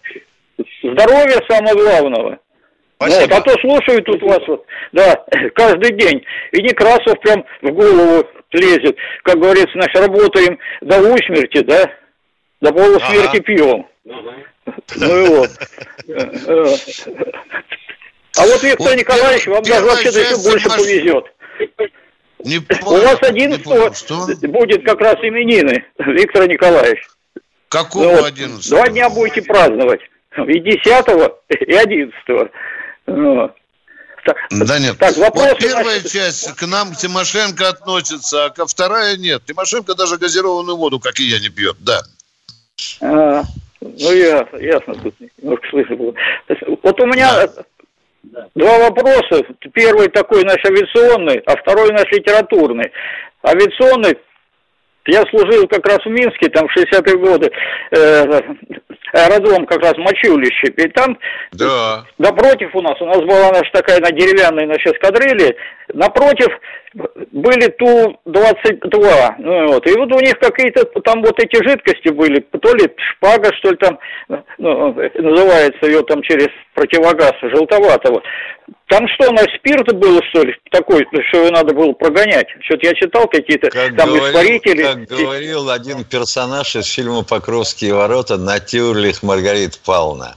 Здоровье 0.83 1.39
самое 1.47 1.73
главного. 1.73 2.39
Спасибо. 2.97 3.21
Вот, 3.21 3.31
а 3.31 3.41
то 3.41 3.61
слушаю 3.61 4.03
тут 4.03 4.21
вас 4.21 4.41
вот, 4.45 4.65
да, 4.91 5.23
каждый 5.55 5.93
день. 5.93 6.21
И 6.51 6.61
Некрасов 6.61 7.17
прям 7.21 7.45
в 7.61 7.71
голову 7.71 8.27
лезет. 8.51 8.97
Как 9.23 9.39
говорится, 9.39 9.77
наш 9.77 9.93
работаем 9.95 10.59
до 10.81 10.99
усмерти, 10.99 11.61
да? 11.61 11.89
До 12.61 12.73
полусмерти 12.73 13.37
ага. 13.37 13.39
пьем. 13.41 13.87
Ну 14.95 15.25
и 15.25 15.29
вот. 15.29 15.49
А 18.37 18.45
вот 18.45 18.63
Виктор 18.63 18.95
Николаевич, 18.95 19.47
вам 19.47 19.63
даже 19.63 19.85
вообще-то 19.85 20.19
еще 20.19 20.37
больше 20.37 20.69
повезет. 20.69 21.25
Не 22.39 22.57
У 22.57 22.97
вас 23.01 23.17
11 23.21 24.49
будет 24.49 24.85
как 24.85 25.01
раз 25.01 25.15
именины, 25.15 25.85
Виктор 25.99 26.47
Николаевич. 26.47 27.05
Какого 27.67 28.21
ну, 28.21 28.23
11 28.23 28.69
Два 28.69 28.87
дня 28.87 29.09
будете 29.09 29.41
праздновать. 29.41 29.99
И 30.37 30.59
10 30.59 30.85
и 31.49 31.73
11 31.73 32.13
вот. 33.07 33.55
Да 34.51 34.79
нет. 34.79 34.97
Так, 34.97 35.17
вопрос. 35.17 35.49
Вот 35.49 35.59
первая 35.59 36.01
часть 36.01 36.55
к 36.55 36.67
нам 36.67 36.93
Тимошенко 36.93 37.69
относится, 37.69 38.45
а 38.45 38.49
ко 38.49 38.67
вторая 38.67 39.17
нет. 39.17 39.43
Тимошенко 39.45 39.95
даже 39.95 40.17
газированную 40.17 40.77
воду, 40.77 40.99
как 40.99 41.19
и 41.19 41.23
я, 41.23 41.39
не 41.39 41.49
пьет. 41.49 41.77
Да. 41.79 42.01
А, 43.01 43.43
ну, 43.81 44.11
ясно, 44.13 44.57
ясно. 44.57 44.95
Тут 44.95 45.15
немножко 45.41 45.67
слышно 45.69 45.95
было. 45.95 46.13
Вот 46.83 47.01
у 47.01 47.05
меня 47.05 47.47
да. 48.23 48.47
два 48.55 48.89
вопроса. 48.89 49.43
Первый 49.73 50.09
такой 50.09 50.43
наш 50.43 50.63
авиационный, 50.65 51.41
а 51.45 51.55
второй 51.57 51.91
наш 51.91 52.09
литературный. 52.11 52.91
Авиационный 53.43 54.17
я 55.07 55.23
служил 55.29 55.67
как 55.67 55.85
раз 55.87 55.99
в 56.05 56.09
Минске, 56.09 56.49
там, 56.49 56.67
в 56.67 56.77
60-е 56.77 57.17
годы, 57.17 57.49
э, 57.91 58.41
аэродром 59.13 59.65
как 59.65 59.79
раз 59.81 59.97
Мочулище, 59.97 60.67
и 60.67 60.87
там 60.89 61.17
да. 61.51 62.05
напротив 62.17 62.69
у 62.75 62.81
нас, 62.81 63.01
у 63.01 63.05
нас 63.05 63.19
была 63.19 63.51
наша 63.51 63.71
такая 63.73 63.99
на 63.99 64.11
деревянной, 64.11 64.65
на 64.65 64.73
эскадрилье, 64.73 65.55
напротив 65.93 66.49
были 66.93 67.67
Ту-22, 67.69 69.35
ну, 69.39 69.67
вот, 69.67 69.87
и 69.87 69.93
вот 69.97 70.11
у 70.11 70.19
них 70.19 70.39
какие-то 70.39 70.85
там 71.01 71.21
вот 71.21 71.39
эти 71.39 71.63
жидкости 71.63 72.09
были, 72.09 72.39
то 72.39 72.73
ли 72.73 72.87
шпага, 73.13 73.51
что 73.57 73.71
ли 73.71 73.77
там, 73.77 73.99
ну, 74.57 74.93
называется 74.93 75.85
ее 75.85 76.01
там 76.03 76.21
через 76.23 76.47
противогаз 76.73 77.33
желтоватого. 77.41 78.21
Там 78.87 79.07
что, 79.07 79.31
на 79.31 79.43
спирт 79.55 79.93
было, 79.95 80.19
что 80.29 80.43
ли, 80.43 80.55
такой, 80.71 81.05
что 81.27 81.37
его 81.37 81.51
надо 81.51 81.75
было 81.75 81.91
прогонять? 81.93 82.47
Что-то 82.61 82.87
я 82.87 82.93
читал 82.95 83.27
какие-то 83.27 83.69
как 83.69 83.95
там 83.95 84.09
говорил, 84.09 84.27
испарители. 84.27 84.83
Как 84.83 85.05
говорил 85.05 85.69
один 85.69 86.03
персонаж 86.03 86.75
из 86.75 86.87
фильма 86.87 87.23
«Покровские 87.23 87.93
ворота» 87.93 88.37
Натюрлих 88.37 89.21
Маргарита 89.21 89.77
Павловна. 89.85 90.35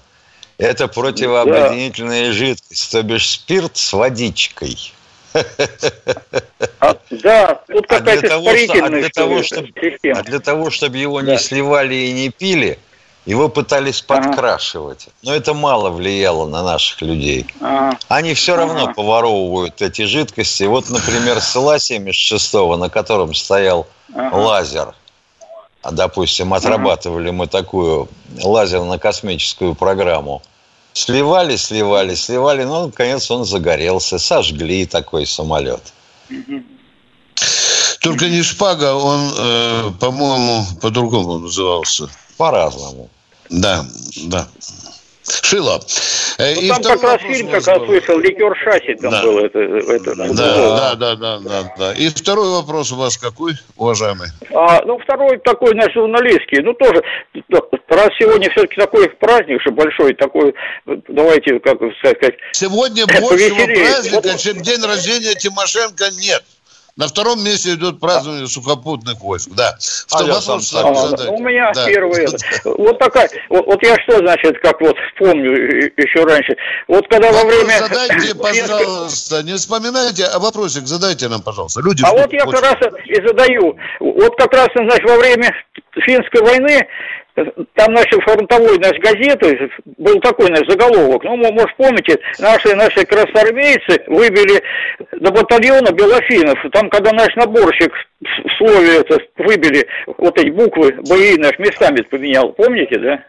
Это 0.58 0.86
противообъединительная 0.86 2.26
да. 2.26 2.32
жидкость, 2.32 2.92
то 2.92 3.02
бишь 3.02 3.30
спирт 3.30 3.76
с 3.76 3.92
водичкой. 3.92 4.76
А, 6.80 6.96
да, 7.10 7.60
тут 7.68 7.84
а 7.88 7.98
какая-то 7.98 8.36
а 8.36 8.40
для, 8.40 8.84
а 8.84 8.88
для 8.88 9.08
того, 9.08 9.42
чтобы, 9.42 9.68
а 10.14 10.22
для 10.22 10.40
того, 10.40 10.70
чтобы 10.70 10.98
его 10.98 11.20
да. 11.20 11.32
не 11.32 11.38
сливали 11.38 11.94
и 11.94 12.12
не 12.12 12.30
пили– 12.30 12.78
его 13.24 13.48
пытались 13.48 14.02
подкрашивать, 14.02 15.06
ага. 15.06 15.16
но 15.22 15.34
это 15.34 15.54
мало 15.54 15.90
влияло 15.90 16.48
на 16.48 16.62
наших 16.62 17.02
людей. 17.02 17.46
Ага. 17.60 17.96
Они 18.08 18.34
все 18.34 18.56
равно 18.56 18.84
ага. 18.84 18.94
поворовывают 18.94 19.80
эти 19.80 20.02
жидкости. 20.02 20.64
Вот, 20.64 20.90
например, 20.90 21.40
с 21.40 21.54
Ла-76, 21.54 22.76
на 22.76 22.88
котором 22.88 23.32
стоял 23.34 23.86
ага. 24.12 24.34
лазер, 24.34 24.94
а, 25.82 25.92
допустим, 25.92 26.52
отрабатывали 26.52 27.28
ага. 27.28 27.36
мы 27.36 27.46
такую 27.46 28.08
лазерно-космическую 28.42 29.76
программу, 29.76 30.42
сливали, 30.92 31.56
сливали, 31.56 32.14
сливали, 32.14 32.64
но, 32.64 32.86
наконец, 32.86 33.30
он 33.30 33.44
загорелся, 33.44 34.18
сожгли 34.18 34.86
такой 34.86 35.26
самолет. 35.26 35.92
Только 38.00 38.28
не 38.28 38.42
шпага, 38.42 38.94
он, 38.94 39.32
э, 39.36 39.90
по-моему, 40.00 40.66
по-другому 40.80 41.38
назывался 41.38 42.08
по-разному. 42.36 43.08
Да, 43.48 43.86
да. 44.24 44.48
Шило. 45.42 45.80
Э, 46.38 46.54
ну, 46.60 46.74
там 46.74 46.82
как 46.82 47.02
раз 47.02 47.20
фильм, 47.22 47.48
как 47.48 47.66
я 47.66 47.76
слышал, 47.76 48.18
ликер 48.18 48.56
шасси 48.56 48.94
там 48.94 49.12
да. 49.12 49.22
был. 49.22 49.38
Это, 49.38 49.58
это, 49.58 50.14
да, 50.16 50.26
да, 50.26 50.94
да, 50.94 51.16
да, 51.16 51.38
да, 51.38 51.74
да. 51.78 51.92
И 51.92 52.08
второй 52.08 52.50
вопрос 52.50 52.90
у 52.92 52.96
вас 52.96 53.16
какой, 53.16 53.52
уважаемый? 53.76 54.28
А, 54.52 54.82
ну, 54.84 54.98
второй 54.98 55.38
такой 55.38 55.74
наш 55.74 55.92
журналистский. 55.94 56.62
Ну, 56.62 56.74
тоже, 56.74 57.02
раз 57.88 58.08
сегодня 58.18 58.50
все-таки 58.50 58.76
такой 58.80 59.08
праздник 59.10 59.62
же 59.62 59.70
большой, 59.70 60.14
такой, 60.14 60.54
давайте, 60.86 61.60
как 61.60 61.78
сказать... 61.98 62.34
Сегодня 62.52 63.06
большего 63.20 63.64
праздника, 63.64 64.28
вот, 64.28 64.38
чем 64.38 64.60
день 64.62 64.82
рождения 64.84 65.34
Тимошенко, 65.34 66.06
нет. 66.20 66.42
На 66.96 67.08
втором 67.08 67.42
месте 67.42 67.72
идет 67.72 68.00
празднование 68.00 68.46
сухопутных 68.46 69.18
войск. 69.20 69.48
Да. 69.56 69.76
Что 69.80 70.18
а 70.18 70.24
вопрос 70.24 70.68
сам, 70.68 70.90
а, 70.90 70.94
задать? 70.94 71.30
У 71.30 71.38
меня 71.38 71.72
да. 71.72 71.86
первый. 71.86 72.26
Вот 72.64 72.98
такая. 72.98 73.30
Вот, 73.48 73.64
вот 73.64 73.82
я 73.82 73.96
что, 74.02 74.18
значит, 74.18 74.58
как 74.60 74.78
вот 74.82 74.94
помню 75.18 75.52
еще 75.96 76.24
раньше. 76.24 76.54
Вот 76.88 77.08
когда 77.08 77.32
вопрос 77.32 77.44
во 77.44 77.48
время... 77.48 77.78
задайте, 77.78 78.34
пожалуйста. 78.38 79.42
Не 79.42 79.54
вспоминайте, 79.54 80.24
а 80.24 80.38
вопросик 80.38 80.86
задайте 80.86 81.28
нам, 81.28 81.40
пожалуйста. 81.40 81.80
Люди 81.80 82.02
а 82.04 82.10
вот 82.10 82.30
я 82.30 82.44
очень. 82.44 82.52
как 82.52 82.62
раз 82.62 82.92
и 83.06 83.14
задаю. 83.26 83.74
Вот 84.00 84.36
как 84.36 84.52
раз, 84.52 84.68
значит, 84.74 85.08
во 85.08 85.16
время 85.16 85.50
финской 85.94 86.42
войны 86.42 86.86
там 87.34 87.92
наши 87.94 88.20
фронтовой 88.20 88.78
наш 88.78 88.98
газеты 88.98 89.70
был 89.96 90.20
такой 90.20 90.50
наш 90.50 90.68
заголовок. 90.68 91.24
Ну, 91.24 91.36
может, 91.36 91.74
помните, 91.76 92.18
наши, 92.38 92.74
наши 92.74 93.04
красноармейцы 93.06 94.04
выбили 94.06 94.62
до 95.18 95.30
батальона 95.30 95.92
Белофинов. 95.92 96.58
Там, 96.72 96.90
когда 96.90 97.12
наш 97.12 97.34
наборщик 97.36 97.92
в 98.20 98.58
слове 98.58 99.00
это 99.00 99.18
выбили 99.38 99.86
вот 100.18 100.38
эти 100.38 100.50
буквы 100.50 100.92
бои 101.08 101.36
наш 101.38 101.58
местами 101.58 102.02
поменял. 102.02 102.52
Помните, 102.52 102.98
да? 102.98 103.24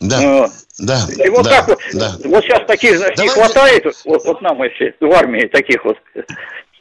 Да. 0.00 0.20
Ну, 0.20 0.46
да. 0.80 0.98
И 1.24 1.28
вот 1.28 1.44
да, 1.44 1.50
так 1.50 1.68
вот, 1.68 1.78
да. 1.92 2.10
вот 2.24 2.42
сейчас 2.42 2.64
таких 2.66 2.98
Давайте... 2.98 3.22
не 3.22 3.28
хватает, 3.28 3.84
вот, 4.04 4.24
вот 4.24 4.42
нам 4.42 4.62
если 4.62 4.94
в 4.98 5.12
армии 5.12 5.46
таких 5.46 5.84
вот 5.84 5.96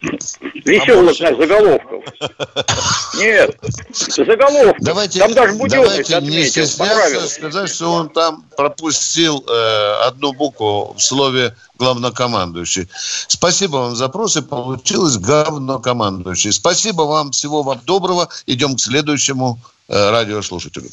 Веселых 0.02 1.22
а 1.22 1.36
заголовков. 1.36 2.04
Нет, 3.18 3.56
заголовков. 3.92 4.78
Давайте, 4.80 5.20
там 5.20 5.34
даже 5.34 5.58
давайте 5.58 6.16
отметил, 6.16 6.40
не 6.40 6.46
стесняться 6.48 7.28
сказать, 7.28 7.70
что 7.70 7.92
он 7.92 8.10
там 8.10 8.44
пропустил 8.58 9.46
э, 9.48 9.94
одну 10.08 10.34
букву 10.34 10.96
в 10.98 11.02
слове 11.02 11.56
главнокомандующий. 11.78 12.90
Спасибо 13.28 13.78
вам 13.78 13.96
за 13.96 14.06
вопросы. 14.06 14.42
Получилось 14.42 15.18
главнокомандующий. 15.18 16.52
Спасибо 16.52 17.04
вам. 17.04 17.32
Всего 17.32 17.62
вам 17.62 17.80
доброго. 17.86 18.28
Идем 18.48 18.76
к 18.76 18.80
следующему 18.80 19.60
э, 19.88 20.10
радиослушателю. 20.10 20.90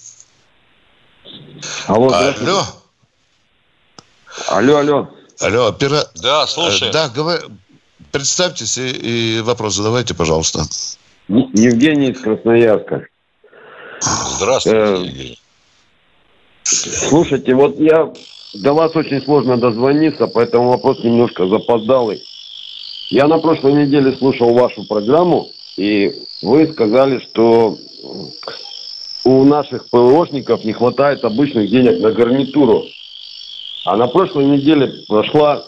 Алло, 1.86 2.12
алло. 2.12 2.66
Алло, 4.48 4.76
алло. 4.76 5.08
Алло, 5.40 5.68
опера... 5.68 6.04
Да, 6.16 6.46
слушай. 6.46 6.88
Э, 6.88 6.92
да, 6.92 7.08
говори. 7.08 7.42
Представьтесь 8.12 8.78
и, 8.78 9.38
и 9.38 9.40
вопрос 9.40 9.74
задавайте, 9.74 10.14
пожалуйста. 10.14 10.60
Евгений 11.28 12.10
из 12.10 12.20
Красноярска. 12.20 13.06
Здравствуйте, 14.00 14.78
э, 14.78 14.96
Евгений. 15.04 15.38
Слушайте, 16.62 17.54
вот 17.54 17.78
я 17.78 18.12
до 18.54 18.72
вас 18.72 18.94
очень 18.96 19.22
сложно 19.22 19.56
дозвониться, 19.56 20.26
поэтому 20.26 20.70
вопрос 20.70 21.02
немножко 21.02 21.46
запоздалый. 21.46 22.22
Я 23.10 23.26
на 23.26 23.38
прошлой 23.38 23.72
неделе 23.72 24.16
слушал 24.16 24.52
вашу 24.52 24.86
программу, 24.86 25.50
и 25.76 26.14
вы 26.42 26.66
сказали, 26.72 27.20
что 27.20 27.78
у 29.24 29.44
наших 29.44 29.88
ПВОшников 29.90 30.64
не 30.64 30.72
хватает 30.72 31.24
обычных 31.24 31.70
денег 31.70 32.00
на 32.00 32.12
гарнитуру. 32.12 32.84
А 33.84 33.96
на 33.96 34.06
прошлой 34.08 34.46
неделе 34.46 35.04
прошла 35.08 35.64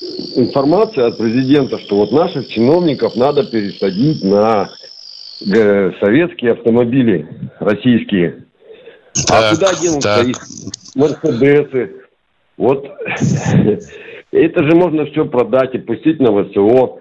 информация 0.00 1.06
от 1.06 1.18
президента, 1.18 1.78
что 1.78 1.96
вот 1.96 2.12
наших 2.12 2.48
чиновников 2.48 3.16
надо 3.16 3.44
пересадить 3.44 4.22
на 4.22 4.70
э, 5.40 5.92
советские 6.00 6.52
автомобили 6.52 7.28
российские. 7.58 8.44
А 9.14 9.26
так, 9.26 9.44
а 9.44 9.54
куда 9.54 9.74
денутся 9.74 10.20
их 10.22 10.46
Мерседесы? 10.94 11.92
Вот 12.56 12.84
это 14.32 14.62
же 14.64 14.74
можно 14.74 15.06
все 15.06 15.24
продать 15.24 15.74
и 15.74 15.78
пустить 15.78 16.20
на 16.20 16.30
ВСО. 16.30 17.00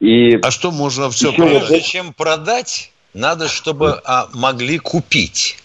И 0.00 0.38
а 0.42 0.50
что 0.50 0.70
можно 0.70 1.10
все 1.10 1.32
продать? 1.32 1.68
Прежде 1.68 1.80
чем 1.80 2.12
продать, 2.12 2.92
надо, 3.12 3.48
чтобы 3.48 4.00
а, 4.04 4.28
могли 4.34 4.78
купить. 4.78 5.56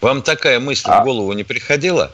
Вам 0.00 0.22
такая 0.22 0.58
мысль 0.58 0.88
а... 0.88 1.02
в 1.02 1.04
голову 1.04 1.32
не 1.34 1.44
приходила? 1.44 2.12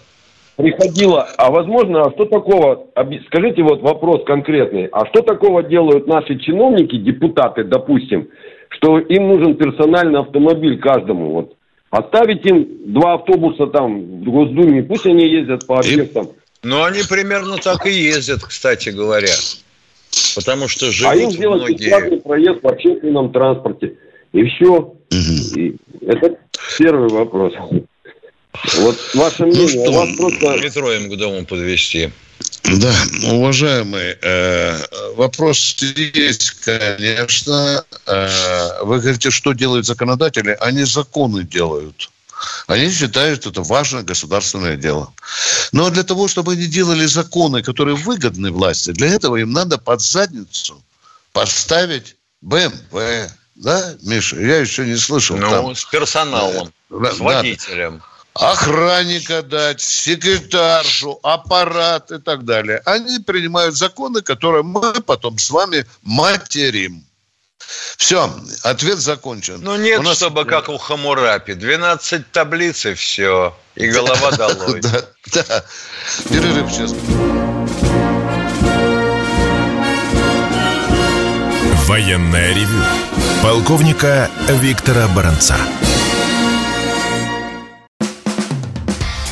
Приходило, 0.57 1.29
а 1.37 1.51
возможно, 1.51 2.03
а 2.03 2.13
что 2.13 2.25
такого, 2.25 2.87
скажите 3.27 3.63
вот 3.63 3.83
вопрос 3.83 4.25
конкретный, 4.25 4.87
а 4.87 5.07
что 5.07 5.23
такого 5.23 5.63
делают 5.63 6.07
наши 6.07 6.39
чиновники, 6.39 6.97
депутаты, 6.97 7.65
допустим, 7.65 8.29
что 8.71 8.99
им 8.99 9.29
нужен 9.29 9.57
персональный 9.57 10.21
автомобиль 10.21 10.79
каждому, 10.79 11.33
вот, 11.33 11.57
оставить 11.91 12.45
им 12.47 12.93
два 12.93 13.15
автобуса 13.15 13.67
там 13.67 14.23
в 14.23 14.31
Госдуме, 14.31 14.83
пусть 14.83 15.07
они 15.07 15.29
ездят 15.29 15.67
по 15.67 15.79
объектам. 15.79 16.29
Ну, 16.63 16.83
они 16.83 17.01
примерно 17.09 17.59
так 17.59 17.87
и 17.87 17.91
ездят, 17.91 18.43
кстати 18.43 18.89
говоря. 18.89 19.33
Потому 20.35 20.69
что 20.69 20.91
живут 20.91 21.15
А 21.15 21.17
им 21.17 21.31
сделать 21.31 21.63
многие... 21.63 21.85
бесплатный 21.85 22.21
проезд 22.21 22.63
в 22.63 22.67
общественном 22.67 23.33
транспорте. 23.33 23.97
И 24.33 24.45
все. 24.45 24.73
Угу. 24.73 25.61
И 25.61 25.77
это 26.01 26.37
первый 26.79 27.09
вопрос. 27.09 27.53
Вот 28.79 28.99
ваше 29.15 29.43
ну 29.43 29.47
мнение. 29.49 29.77
Ну 29.77 29.85
что, 29.85 29.93
вас 29.93 30.17
просто... 30.17 30.65
метро 30.65 30.93
им 30.93 31.11
к 31.11 31.17
дому 31.17 31.45
подвести. 31.45 32.11
Да, 32.65 32.93
уважаемый, 33.31 34.17
э, 34.21 35.15
вопрос 35.15 35.77
есть, 35.81 36.51
конечно. 36.51 37.85
Э, 38.07 38.83
вы 38.83 39.01
говорите, 39.01 39.31
что 39.31 39.53
делают 39.53 39.87
законодатели? 39.87 40.57
Они 40.61 40.85
законы 40.85 41.45
делают. 41.45 42.11
Они 42.67 42.91
считают, 42.91 43.41
что 43.41 43.51
это 43.51 43.63
важное 43.63 44.03
государственное 44.03 44.77
дело. 44.77 45.13
Но 45.73 45.91
для 45.91 46.03
того, 46.03 46.29
чтобы 46.29 46.53
они 46.53 46.67
делали 46.67 47.07
законы, 47.07 47.63
которые 47.63 47.97
выгодны 47.97 48.51
власти, 48.51 48.91
для 48.91 49.09
этого 49.09 49.37
им 49.37 49.53
надо 49.53 49.79
под 49.79 50.01
задницу 50.03 50.83
поставить 51.33 52.17
БМВ. 52.43 53.31
Да, 53.55 53.95
Миша? 54.03 54.39
Я 54.39 54.59
еще 54.59 54.85
не 54.85 54.97
слышал. 54.97 55.37
Ну, 55.37 55.51
там. 55.51 55.75
с 55.75 55.85
персоналом, 55.85 56.73
да, 56.91 57.13
с 57.13 57.19
водителем. 57.19 57.99
Да. 57.99 58.16
Охранника 58.41 59.43
дать, 59.43 59.81
секретаршу, 59.81 61.19
аппарат 61.23 62.11
и 62.13 62.19
так 62.19 62.45
далее. 62.45 62.83
Они 62.85 63.19
принимают 63.19 63.77
законы, 63.77 64.21
которые 64.23 64.63
мы 64.63 65.01
потом 65.03 65.39
с 65.39 65.51
вами 65.51 65.87
материм. 66.03 67.05
Все, 67.97 68.33
ответ 68.63 68.99
закончен. 68.99 69.61
Ну 69.61 69.77
нет, 69.77 70.01
У 70.01 70.03
нас... 70.03 70.19
чтобы 70.19 70.45
как 70.45 70.69
у 70.69 70.77
Хамурапи. 70.79 71.55
12 71.55 72.31
таблиц 72.31 72.87
и 72.87 72.95
все. 72.95 73.57
И 73.75 73.89
голова 73.89 74.31
долой. 74.37 74.81
Да, 74.81 75.03
да. 75.33 75.65
Перерыв 76.29 76.71
сейчас. 76.71 76.93
Военная 81.87 82.55
ревю. 82.55 82.83
Полковника 83.43 84.31
Виктора 84.49 85.09
Баранца. 85.09 85.57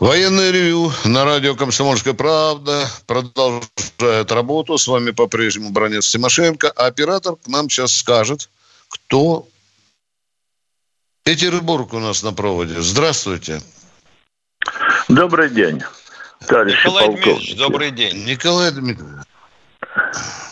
Военное 0.00 0.50
ревю 0.50 0.90
на 1.04 1.26
радио 1.26 1.54
«Комсомольская 1.54 2.14
правда» 2.14 2.86
продолжает 3.06 4.32
работу. 4.32 4.78
С 4.78 4.88
вами 4.88 5.10
по-прежнему 5.10 5.72
Бронец 5.72 6.08
Тимошенко. 6.08 6.72
А 6.74 6.86
оператор 6.86 7.34
к 7.36 7.46
нам 7.48 7.68
сейчас 7.68 7.94
скажет, 7.94 8.48
кто... 8.88 9.46
Петербург 11.22 11.92
у 11.92 11.98
нас 11.98 12.22
на 12.22 12.32
проводе. 12.32 12.76
Здравствуйте. 12.78 13.60
Добрый 15.10 15.50
день, 15.50 15.82
товарищ 16.48 16.82
Николай 16.82 17.06
полковник. 17.06 17.24
Дмитриевич, 17.24 17.58
добрый 17.58 17.90
день. 17.90 18.24
Николай 18.24 18.72
Дмитриевич. 18.72 19.26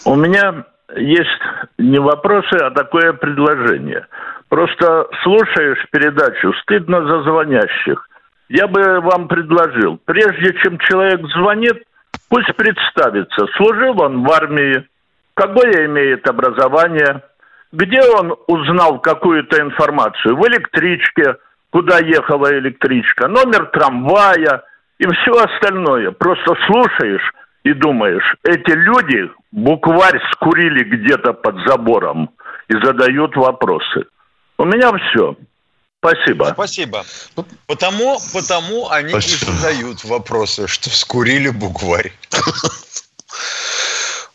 У 0.04 0.14
меня 0.14 0.66
есть 0.94 1.40
не 1.78 1.98
вопросы, 1.98 2.54
а 2.56 2.70
такое 2.70 3.14
предложение. 3.14 4.06
Просто 4.50 5.06
слушаешь 5.22 5.88
передачу, 5.90 6.52
стыдно 6.62 7.00
за 7.06 7.22
звонящих 7.22 8.08
я 8.48 8.66
бы 8.66 9.00
вам 9.00 9.28
предложил, 9.28 9.98
прежде 10.04 10.54
чем 10.62 10.78
человек 10.78 11.20
звонит, 11.34 11.82
пусть 12.28 12.54
представится, 12.56 13.46
служил 13.56 14.00
он 14.02 14.24
в 14.24 14.32
армии, 14.32 14.86
какое 15.34 15.86
имеет 15.86 16.28
образование, 16.28 17.22
где 17.72 18.00
он 18.02 18.34
узнал 18.46 19.00
какую-то 19.00 19.60
информацию, 19.60 20.36
в 20.36 20.46
электричке, 20.48 21.36
куда 21.70 21.98
ехала 21.98 22.50
электричка, 22.58 23.28
номер 23.28 23.66
трамвая 23.66 24.64
и 24.98 25.06
все 25.06 25.32
остальное. 25.32 26.10
Просто 26.12 26.54
слушаешь 26.66 27.32
и 27.64 27.72
думаешь, 27.74 28.34
эти 28.44 28.70
люди 28.70 29.30
букварь 29.52 30.20
скурили 30.32 30.84
где-то 30.84 31.34
под 31.34 31.56
забором 31.66 32.30
и 32.68 32.74
задают 32.82 33.36
вопросы. 33.36 34.06
У 34.56 34.64
меня 34.64 34.90
все. 34.96 35.36
Спасибо. 36.00 36.50
Спасибо. 36.54 37.04
Потому, 37.66 38.20
потому 38.32 38.88
они 38.88 39.10
Спасибо. 39.10 39.52
и 39.52 39.56
задают 39.56 40.04
вопросы, 40.04 40.68
что 40.68 40.90
скурили 40.90 41.48
букварь. 41.48 42.12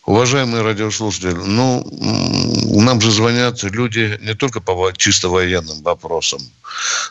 Уважаемые 0.05 0.63
радиослушатели, 0.63 1.31
ну, 1.31 1.81
нам 2.81 2.99
же 2.99 3.09
звонят 3.09 3.63
люди 3.63 4.19
не 4.21 4.33
только 4.33 4.59
по 4.59 4.91
чисто 4.91 5.29
военным 5.29 5.81
вопросам. 5.81 6.41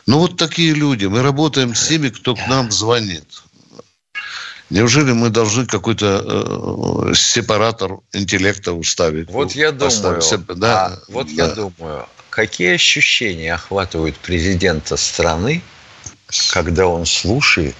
Ну, 0.05 0.19
вот 0.19 0.37
такие 0.37 0.75
люди. 0.75 1.05
Мы 1.05 1.23
работаем 1.23 1.73
с 1.73 1.87
теми, 1.87 2.09
кто 2.09 2.35
к 2.35 2.47
нам 2.47 2.71
звонит. 2.71 3.41
Неужели 4.69 5.11
мы 5.11 5.29
должны 5.29 5.65
какой-то 5.65 7.09
э, 7.09 7.13
сепаратор 7.15 7.97
интеллекта 8.11 8.73
уставить? 8.73 9.29
Вот 9.29 9.53
я 9.53 9.71
думаю, 9.71 10.21
да, 10.55 10.85
а, 10.85 10.99
вот 11.09 11.27
да. 11.27 11.33
я 11.33 11.47
думаю, 11.47 12.05
какие 12.33 12.73
ощущения 12.73 13.53
охватывают 13.53 14.17
президента 14.17 14.97
страны, 14.97 15.61
когда 16.51 16.87
он 16.87 17.05
слушает 17.05 17.75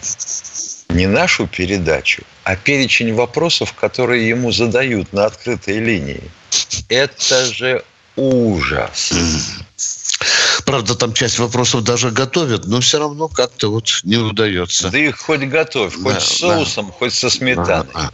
не 0.90 1.08
нашу 1.08 1.48
передачу, 1.48 2.24
а 2.44 2.56
перечень 2.56 3.16
вопросов, 3.16 3.74
которые 3.74 4.30
ему 4.30 4.52
задают 4.52 5.12
на 5.12 5.26
открытой 5.26 5.80
линии. 5.80 6.22
Это 6.88 7.46
же 7.46 7.84
ужас. 8.16 9.12
Правда, 10.66 10.94
там 10.94 11.14
часть 11.14 11.40
вопросов 11.40 11.84
даже 11.84 12.12
готовят, 12.12 12.66
но 12.66 12.80
все 12.80 13.00
равно 13.00 13.30
как-то 13.30 13.72
вот 13.72 14.02
не 14.04 14.18
удается. 14.18 14.92
Да 14.92 15.00
их 15.00 15.18
хоть 15.18 15.42
готовь, 15.42 15.96
хоть 15.96 16.14
да, 16.14 16.20
с 16.20 16.38
соусом, 16.38 16.88
да. 16.88 16.94
хоть 16.94 17.14
со 17.16 17.32
сметаной. 17.32 17.92
Да, 17.92 18.02
да. 18.02 18.12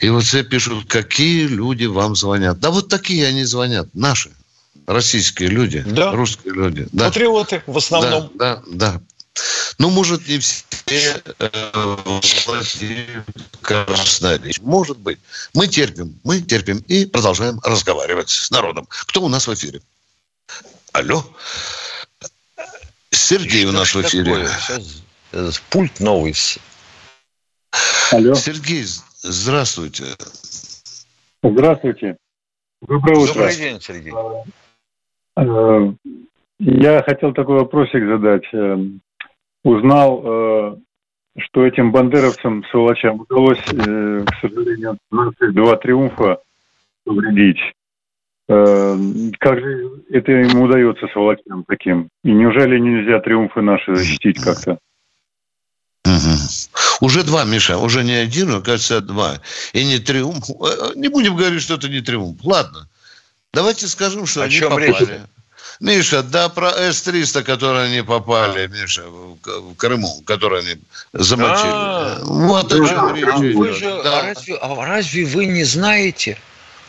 И 0.00 0.08
вот 0.08 0.24
все 0.24 0.42
пишут, 0.42 0.88
какие 0.88 1.46
люди 1.46 1.84
вам 1.84 2.16
звонят. 2.16 2.58
Да 2.58 2.70
вот 2.70 2.88
такие 2.88 3.28
они 3.28 3.44
звонят, 3.44 3.86
наши 3.94 4.30
российские 4.86 5.48
люди, 5.48 5.82
да. 5.86 6.12
русские 6.12 6.54
люди. 6.54 6.86
Да. 6.92 7.06
Патриоты 7.06 7.62
в 7.66 7.76
основном. 7.76 8.30
Да, 8.34 8.62
да, 8.66 8.92
да. 8.92 9.00
Ну, 9.78 9.90
может, 9.90 10.28
не 10.28 10.38
все 10.38 11.22
э, 11.38 11.96
владеют 12.46 13.24
Может 14.62 14.98
быть. 14.98 15.18
Мы 15.54 15.66
терпим, 15.66 16.20
мы 16.22 16.40
терпим 16.40 16.78
и 16.86 17.04
продолжаем 17.04 17.58
разговаривать 17.64 18.30
с 18.30 18.50
народом. 18.50 18.86
Кто 18.88 19.22
у 19.22 19.28
нас 19.28 19.48
в 19.48 19.54
эфире? 19.54 19.80
Алло? 20.92 21.24
Сергей 23.10 23.64
у 23.64 23.72
нас 23.72 23.94
в 23.94 24.02
эфире. 24.02 24.48
Сейчас 24.60 25.02
э, 25.32 25.50
пульт 25.70 25.98
новый. 25.98 26.36
Алло. 28.12 28.34
Сергей, 28.34 28.86
здравствуйте. 29.22 30.04
Здравствуйте. 31.42 32.16
Доброе 32.82 33.18
утро. 33.18 33.34
Добрый 33.34 33.56
день, 33.56 33.80
Сергей. 33.80 34.12
Э, 35.36 35.92
я 36.58 37.02
хотел 37.02 37.32
такой 37.32 37.58
вопросик 37.60 38.04
задать. 38.06 38.44
Э, 38.52 38.78
узнал, 39.64 40.22
э, 40.24 40.76
что 41.38 41.66
этим 41.66 41.92
бандеровцам, 41.92 42.64
сволочам, 42.70 43.20
удалось, 43.20 43.62
к 43.64 44.40
сожалению, 44.40 44.98
два 45.10 45.76
триумфа 45.76 46.38
повредить. 47.04 47.60
Как 48.46 49.58
же 49.58 50.02
это 50.10 50.32
им 50.32 50.60
удается, 50.60 51.08
сволочам 51.08 51.64
таким? 51.66 52.08
И 52.22 52.30
неужели 52.30 52.78
нельзя 52.78 53.18
триумфы 53.20 53.62
наши 53.62 53.96
защитить 53.96 54.38
как-то? 54.38 54.78
Уже 57.00 57.24
два, 57.24 57.44
Миша, 57.44 57.78
уже 57.78 58.04
не 58.04 58.12
один, 58.12 58.54
а, 58.54 58.60
кажется, 58.60 59.00
два. 59.00 59.40
И 59.72 59.84
не 59.84 59.98
триумф. 59.98 60.44
Не 60.94 61.08
будем 61.08 61.36
говорить, 61.36 61.62
что 61.62 61.74
это 61.74 61.88
не 61.88 62.02
триумф. 62.02 62.44
Ладно. 62.44 62.86
Давайте 63.54 63.88
скажем, 63.88 64.26
что 64.26 64.42
О 64.42 64.44
они 64.44 64.54
чем 64.54 64.70
попали. 64.70 64.88
Речь? 64.88 65.20
Миша, 65.80 66.22
да 66.22 66.48
про 66.48 66.70
С-300, 66.70 67.42
которые 67.42 67.86
они 67.86 68.02
попали, 68.02 68.66
Миша, 68.68 69.02
в 69.08 69.74
Крыму, 69.76 70.22
которые 70.26 70.60
они 70.60 70.80
замочили. 71.12 71.70
А, 71.72 72.20
вот 72.22 72.72
о 72.72 72.86
чем 72.86 73.14
речь 73.14 73.24
идет. 73.24 73.54
Вы 73.56 73.72
же, 73.72 74.02
да. 74.02 74.20
а, 74.20 74.22
разве, 74.22 74.56
а 74.56 74.84
разве 74.84 75.24
вы 75.24 75.46
не 75.46 75.64
знаете, 75.64 76.38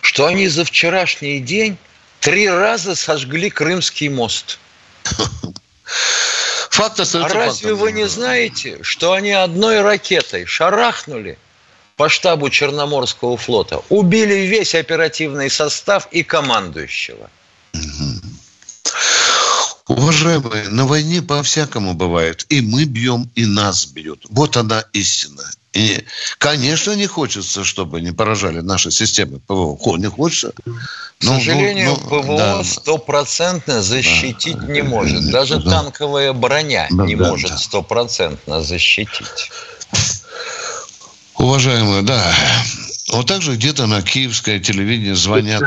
что 0.01 0.27
они 0.27 0.47
за 0.47 0.65
вчерашний 0.65 1.39
день 1.39 1.77
три 2.19 2.49
раза 2.49 2.95
сожгли 2.95 3.49
Крымский 3.49 4.09
мост? 4.09 4.59
Факт 6.71 6.99
остается 6.99 7.37
А 7.37 7.45
разве 7.45 7.69
фактом. 7.69 7.77
вы 7.77 7.91
не 7.93 8.07
знаете, 8.07 8.79
что 8.83 9.13
они 9.13 9.31
одной 9.31 9.81
ракетой 9.81 10.45
шарахнули 10.45 11.37
по 11.95 12.09
штабу 12.09 12.49
Черноморского 12.49 13.37
флота, 13.37 13.81
убили 13.89 14.45
весь 14.47 14.75
оперативный 14.75 15.49
состав 15.49 16.07
и 16.11 16.23
командующего? 16.23 17.29
Уважаемые, 19.87 20.69
на 20.69 20.85
войне 20.85 21.21
по-всякому 21.21 21.93
бывает. 21.93 22.45
И 22.49 22.61
мы 22.61 22.85
бьем, 22.85 23.29
и 23.35 23.45
нас 23.45 23.85
бьют. 23.85 24.25
Вот 24.29 24.57
она 24.57 24.83
истина. 24.93 25.43
И, 25.73 26.03
конечно, 26.39 26.93
не 26.93 27.05
хочется, 27.05 27.63
чтобы 27.63 28.01
не 28.01 28.11
поражали 28.11 28.61
наши 28.61 28.89
системы 28.89 29.39
ПВО. 29.39 29.97
Не 29.97 30.07
хочется. 30.07 30.53
К 30.53 30.63
ну, 31.21 31.35
сожалению, 31.35 31.97
ну, 32.01 32.21
ПВО 32.21 32.63
стопроцентно 32.63 33.75
да. 33.75 33.81
защитить 33.81 34.57
да. 34.57 34.73
не 34.73 34.81
может. 34.81 35.29
Даже 35.29 35.59
да. 35.59 35.69
танковая 35.69 36.33
броня 36.33 36.87
да, 36.89 37.05
не 37.05 37.15
да, 37.15 37.29
может 37.29 37.59
стопроцентно 37.59 38.55
да. 38.55 38.61
защитить. 38.61 39.51
Уважаемые, 41.37 42.01
да. 42.03 42.33
Вот 43.11 43.27
так 43.27 43.41
же 43.41 43.55
где-то 43.55 43.85
на 43.85 44.01
киевское 44.01 44.59
телевидение 44.59 45.15
звонят 45.15 45.61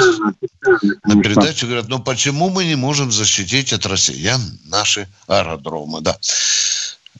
на 1.04 1.22
передачу, 1.22 1.66
говорят, 1.66 1.88
ну 1.88 1.98
почему 2.00 2.50
мы 2.50 2.64
не 2.64 2.74
можем 2.74 3.12
защитить 3.12 3.72
от 3.72 3.86
россиян 3.86 4.40
наши 4.64 5.08
аэродромы? 5.26 6.00
Да. 6.00 6.16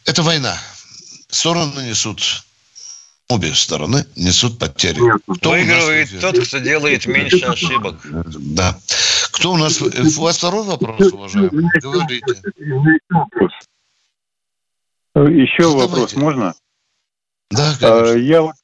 Это 0.04 0.22
война. 0.22 0.58
Стороны 1.30 1.80
несут 1.88 2.42
обе 3.28 3.54
стороны 3.54 4.06
несут 4.16 4.58
потери. 4.58 5.00
Кто 5.36 5.50
Выигрывает 5.50 6.10
нас... 6.12 6.20
тот, 6.20 6.46
кто 6.46 6.58
делает 6.58 7.06
меньше 7.06 7.44
ошибок. 7.44 7.96
Да. 8.02 8.78
Кто 9.32 9.52
у 9.52 9.56
нас... 9.56 9.80
У 9.80 10.20
вас 10.22 10.38
второй 10.38 10.64
вопрос, 10.64 11.12
уважаемый? 11.12 11.68
Говорите. 11.80 12.42
Еще 15.14 15.62
Задавайте. 15.62 15.88
вопрос 15.88 16.14
можно? 16.14 16.54
Да, 17.50 17.72
конечно. 17.80 18.18
Я 18.18 18.42
вот, 18.42 18.54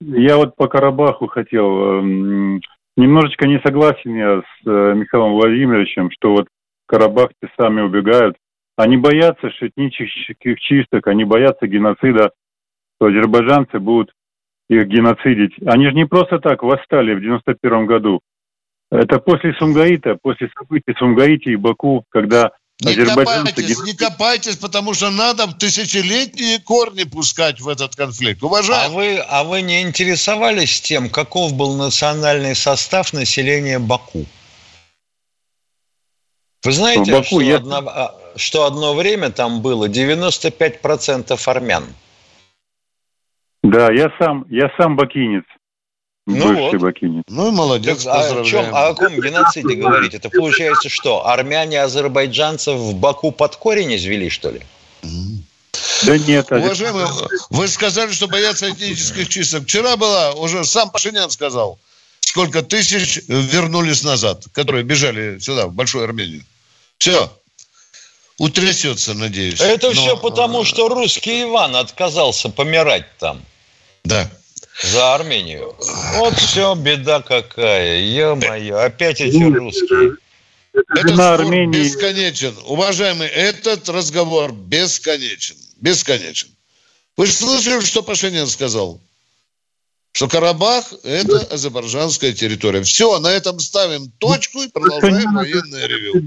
я 0.00 0.36
вот 0.36 0.56
по 0.56 0.68
Карабаху 0.68 1.26
хотел... 1.26 1.98
Эм, 1.98 2.60
немножечко 2.96 3.46
не 3.46 3.60
согласен 3.60 4.14
я 4.14 4.40
с 4.40 4.66
э, 4.66 4.94
Михаилом 4.94 5.32
Владимировичем, 5.32 6.10
что 6.10 6.32
вот 6.32 6.48
карабахцы 6.86 7.48
сами 7.58 7.82
убегают. 7.82 8.36
Они 8.76 8.96
боятся 8.96 9.48
этнических 9.48 10.60
чисток, 10.60 11.06
они 11.06 11.24
боятся 11.24 11.66
геноцида 11.66 12.32
что 12.96 13.06
азербайджанцы 13.06 13.78
будут 13.78 14.12
их 14.68 14.86
геноцидить. 14.88 15.54
Они 15.66 15.86
же 15.86 15.92
не 15.92 16.06
просто 16.06 16.38
так 16.38 16.62
восстали 16.62 17.14
в 17.14 17.20
91 17.20 17.86
году. 17.86 18.20
Это 18.90 19.18
после 19.18 19.52
Сумгаита, 19.54 20.16
после 20.20 20.48
событий 20.56 20.94
Сумгаити 20.98 21.50
и 21.50 21.56
Баку, 21.56 22.04
когда 22.08 22.52
не 22.80 22.94
копайтесь, 22.94 23.82
не 23.84 23.92
копайтесь, 23.94 24.56
потому 24.56 24.92
что 24.92 25.10
надо 25.10 25.46
тысячелетние 25.52 26.58
корни 26.58 27.04
пускать 27.04 27.60
в 27.60 27.68
этот 27.68 27.96
конфликт. 27.96 28.42
Уважаемые. 28.42 28.86
А 28.86 28.90
вы, 28.90 29.26
а 29.28 29.44
вы 29.44 29.62
не 29.62 29.82
интересовались 29.82 30.80
тем, 30.82 31.08
каков 31.08 31.54
был 31.54 31.74
национальный 31.76 32.54
состав 32.54 33.12
населения 33.12 33.78
Баку? 33.78 34.26
Вы 36.64 36.72
знаете, 36.72 37.12
Баку 37.12 37.26
что, 37.26 37.40
я... 37.40 37.56
одно, 37.56 37.76
а, 37.78 38.14
что 38.36 38.64
одно 38.66 38.94
время 38.94 39.30
там 39.30 39.62
было 39.62 39.88
95% 39.88 41.40
армян? 41.46 41.84
Да, 43.62 43.90
я 43.92 44.12
сам, 44.18 44.44
я 44.50 44.70
сам 44.76 44.96
бакинец. 44.96 45.44
Ну 46.26 46.70
вот. 46.70 46.92
Ну 47.28 47.48
и 47.48 47.50
молодец, 47.52 48.02
так, 48.02 48.32
а 48.32 48.40
о, 48.40 48.44
чем, 48.44 48.74
а 48.74 48.88
о 48.88 48.94
каком 48.94 49.20
геноциде 49.20 49.74
говорить? 49.76 50.12
Это 50.12 50.28
получается 50.28 50.88
что, 50.88 51.26
армяне 51.26 51.80
азербайджанцев 51.80 52.76
в 52.76 52.94
Баку 52.96 53.30
под 53.30 53.54
корень 53.56 53.94
извели, 53.94 54.28
что 54.28 54.50
ли? 54.50 54.60
Да 56.02 56.18
нет. 56.18 56.50
Уважаемые, 56.50 57.08
вы 57.50 57.68
сказали, 57.68 58.10
что 58.12 58.26
боятся 58.26 58.68
этнических 58.70 59.28
чисток. 59.28 59.64
Вчера 59.64 59.96
была, 59.96 60.32
уже 60.32 60.64
сам 60.64 60.90
Пашинян 60.90 61.30
сказал, 61.30 61.78
сколько 62.20 62.62
тысяч 62.62 63.22
вернулись 63.28 64.02
назад, 64.02 64.46
которые 64.52 64.82
бежали 64.82 65.38
сюда, 65.38 65.68
в 65.68 65.74
Большую 65.74 66.04
Армению. 66.04 66.44
Все, 66.98 67.32
утрясется, 68.38 69.14
надеюсь. 69.14 69.60
Это 69.60 69.88
Но... 69.88 69.92
все 69.92 70.16
потому, 70.16 70.64
что 70.64 70.88
русский 70.88 71.44
Иван 71.44 71.76
отказался 71.76 72.48
помирать 72.48 73.06
там. 73.18 73.40
Да. 74.04 74.28
За 74.82 75.14
Армению. 75.14 75.74
Вот 76.14 76.34
все, 76.34 76.74
беда 76.74 77.22
какая. 77.22 78.00
Ё-моё, 78.00 78.78
опять 78.78 79.20
эти 79.20 79.42
русские. 79.42 80.16
Этот 80.74 81.16
на 81.16 81.34
Армении... 81.34 81.82
бесконечен. 81.82 82.54
Уважаемый, 82.66 83.28
этот 83.28 83.88
разговор 83.88 84.52
бесконечен. 84.52 85.56
Бесконечен. 85.80 86.48
Вы 87.16 87.26
же 87.26 87.32
слышали, 87.32 87.80
что 87.80 88.02
Пашинян 88.02 88.46
сказал? 88.46 89.00
Что 90.12 90.28
Карабах– 90.28 90.92
это 91.04 91.38
азербайджанская 91.50 92.32
территория. 92.32 92.82
Все, 92.82 93.18
на 93.18 93.28
этом 93.28 93.58
ставим 93.58 94.10
точку 94.18 94.62
и 94.62 94.68
продолжаем 94.68 95.34
военное 95.34 95.86
ревю. 95.86 96.22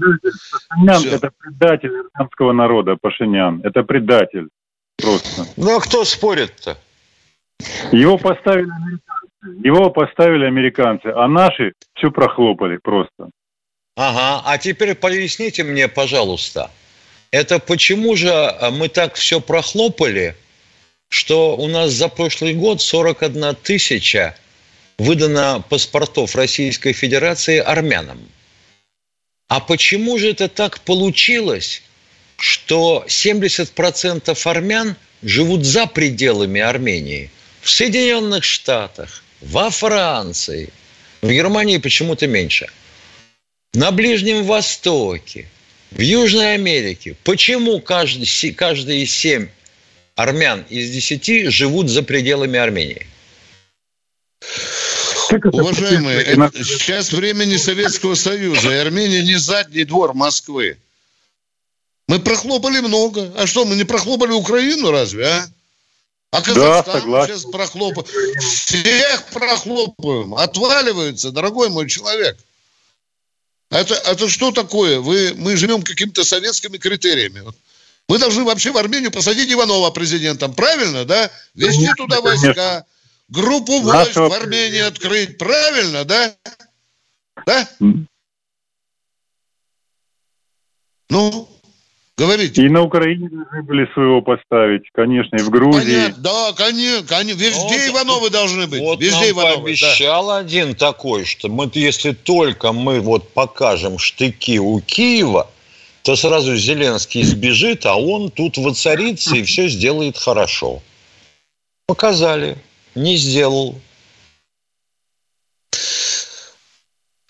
Пашинян– 0.68 1.04
это 1.12 1.30
предатель 1.38 1.92
армянского 2.14 2.52
народа, 2.52 2.96
Пашинян. 3.00 3.60
Это 3.62 3.82
предатель. 3.84 4.48
Просто. 4.96 5.46
Ну, 5.56 5.76
а 5.76 5.80
кто 5.80 6.04
спорит-то? 6.04 6.76
Его 7.92 8.18
поставили 8.18 8.70
американцы. 8.70 9.20
Его 9.64 9.90
поставили 9.90 10.44
американцы, 10.44 11.06
а 11.06 11.26
наши 11.26 11.72
все 11.94 12.10
прохлопали 12.10 12.76
просто. 12.76 13.30
Ага, 13.96 14.42
а 14.44 14.58
теперь 14.58 14.94
поясните 14.94 15.64
мне, 15.64 15.88
пожалуйста, 15.88 16.70
это 17.30 17.58
почему 17.58 18.16
же 18.16 18.54
мы 18.72 18.88
так 18.88 19.14
все 19.14 19.40
прохлопали, 19.40 20.36
что 21.08 21.56
у 21.56 21.68
нас 21.68 21.90
за 21.92 22.08
прошлый 22.08 22.54
год 22.54 22.82
41 22.82 23.56
тысяча 23.56 24.36
выдано 24.98 25.64
паспортов 25.68 26.36
Российской 26.36 26.92
Федерации 26.92 27.58
армянам? 27.58 28.20
А 29.48 29.60
почему 29.60 30.18
же 30.18 30.30
это 30.30 30.48
так 30.48 30.80
получилось, 30.80 31.82
что 32.36 33.04
70% 33.08 34.38
армян 34.44 34.96
живут 35.22 35.64
за 35.64 35.86
пределами 35.86 36.60
Армении– 36.60 37.30
в 37.62 37.70
Соединенных 37.70 38.44
Штатах, 38.44 39.22
во 39.40 39.70
Франции, 39.70 40.70
в 41.22 41.28
Германии 41.28 41.78
почему-то 41.78 42.26
меньше. 42.26 42.68
На 43.74 43.90
Ближнем 43.90 44.44
Востоке, 44.44 45.48
в 45.90 46.00
Южной 46.00 46.54
Америке. 46.54 47.16
Почему 47.24 47.80
каждый, 47.80 49.02
из 49.02 49.12
семь 49.14 49.48
армян 50.16 50.64
из 50.68 50.90
десяти 50.90 51.48
живут 51.48 51.88
за 51.88 52.02
пределами 52.02 52.58
Армении? 52.58 53.06
Уважаемые, 55.30 56.22
это, 56.22 56.50
сейчас 56.64 57.12
времени 57.12 57.56
Советского 57.56 58.16
Союза, 58.16 58.72
и 58.72 58.78
Армения 58.78 59.22
не 59.22 59.36
задний 59.36 59.84
двор 59.84 60.14
Москвы. 60.14 60.76
Мы 62.08 62.18
прохлопали 62.18 62.80
много. 62.80 63.32
А 63.36 63.46
что, 63.46 63.64
мы 63.64 63.76
не 63.76 63.84
прохлопали 63.84 64.32
Украину 64.32 64.90
разве, 64.90 65.26
а? 65.26 65.48
А 66.32 66.42
Казахстан 66.42 67.10
да, 67.10 67.26
сейчас 67.26 67.44
прохлопаем. 67.44 68.06
Всех 68.40 69.24
прохлопаем. 69.26 70.34
Отваливаются, 70.34 71.32
дорогой 71.32 71.70
мой 71.70 71.88
человек. 71.88 72.38
Это, 73.70 73.94
это 73.94 74.28
что 74.28 74.52
такое? 74.52 75.00
Вы, 75.00 75.32
мы 75.36 75.56
живем 75.56 75.82
какими-то 75.82 76.24
советскими 76.24 76.76
критериями. 76.76 77.44
Мы 78.08 78.18
должны 78.18 78.44
вообще 78.44 78.72
в 78.72 78.76
Армению 78.76 79.12
посадить 79.12 79.52
Иванова 79.52 79.90
президентом. 79.90 80.54
Правильно, 80.54 81.04
да? 81.04 81.30
Вести 81.54 81.86
конечно, 81.86 81.96
туда 81.96 82.20
войска. 82.20 82.54
Конечно. 82.54 82.86
Группу 83.28 83.80
войск 83.80 84.08
Нашего... 84.08 84.28
в 84.28 84.32
Армении 84.32 84.80
открыть. 84.80 85.38
Правильно, 85.38 86.04
да? 86.04 86.34
Да? 87.46 87.68
Ну, 91.08 91.48
Говорите. 92.20 92.66
И 92.66 92.68
на 92.68 92.82
Украине 92.82 93.30
должны 93.30 93.62
были 93.62 93.90
своего 93.94 94.20
поставить, 94.20 94.82
конечно, 94.92 95.36
и 95.36 95.38
в 95.38 95.48
Грузии. 95.48 95.80
Понятно, 95.80 96.22
да, 96.22 96.52
конечно, 96.54 97.06
конечно. 97.08 97.40
Везде 97.40 97.62
вот, 97.62 97.94
Ивановы 97.94 98.28
должны 98.28 98.66
быть. 98.66 98.80
Вот 98.82 99.00
Везде 99.00 99.28
нам 99.28 99.30
Ивановы, 99.30 99.62
пообещал 99.62 100.26
да. 100.26 100.36
один 100.36 100.74
такой, 100.74 101.24
что 101.24 101.48
мы, 101.48 101.70
если 101.72 102.12
только 102.12 102.72
мы 102.72 103.00
вот 103.00 103.32
покажем 103.32 103.98
штыки 103.98 104.58
у 104.58 104.80
Киева, 104.80 105.50
то 106.02 106.14
сразу 106.14 106.56
Зеленский 106.56 107.22
сбежит, 107.22 107.86
а 107.86 107.96
он 107.96 108.30
тут 108.30 108.58
воцарится 108.58 109.36
и 109.36 109.42
все 109.42 109.68
сделает 109.68 110.18
хорошо. 110.18 110.82
Показали, 111.86 112.58
не 112.94 113.16
сделал. 113.16 113.76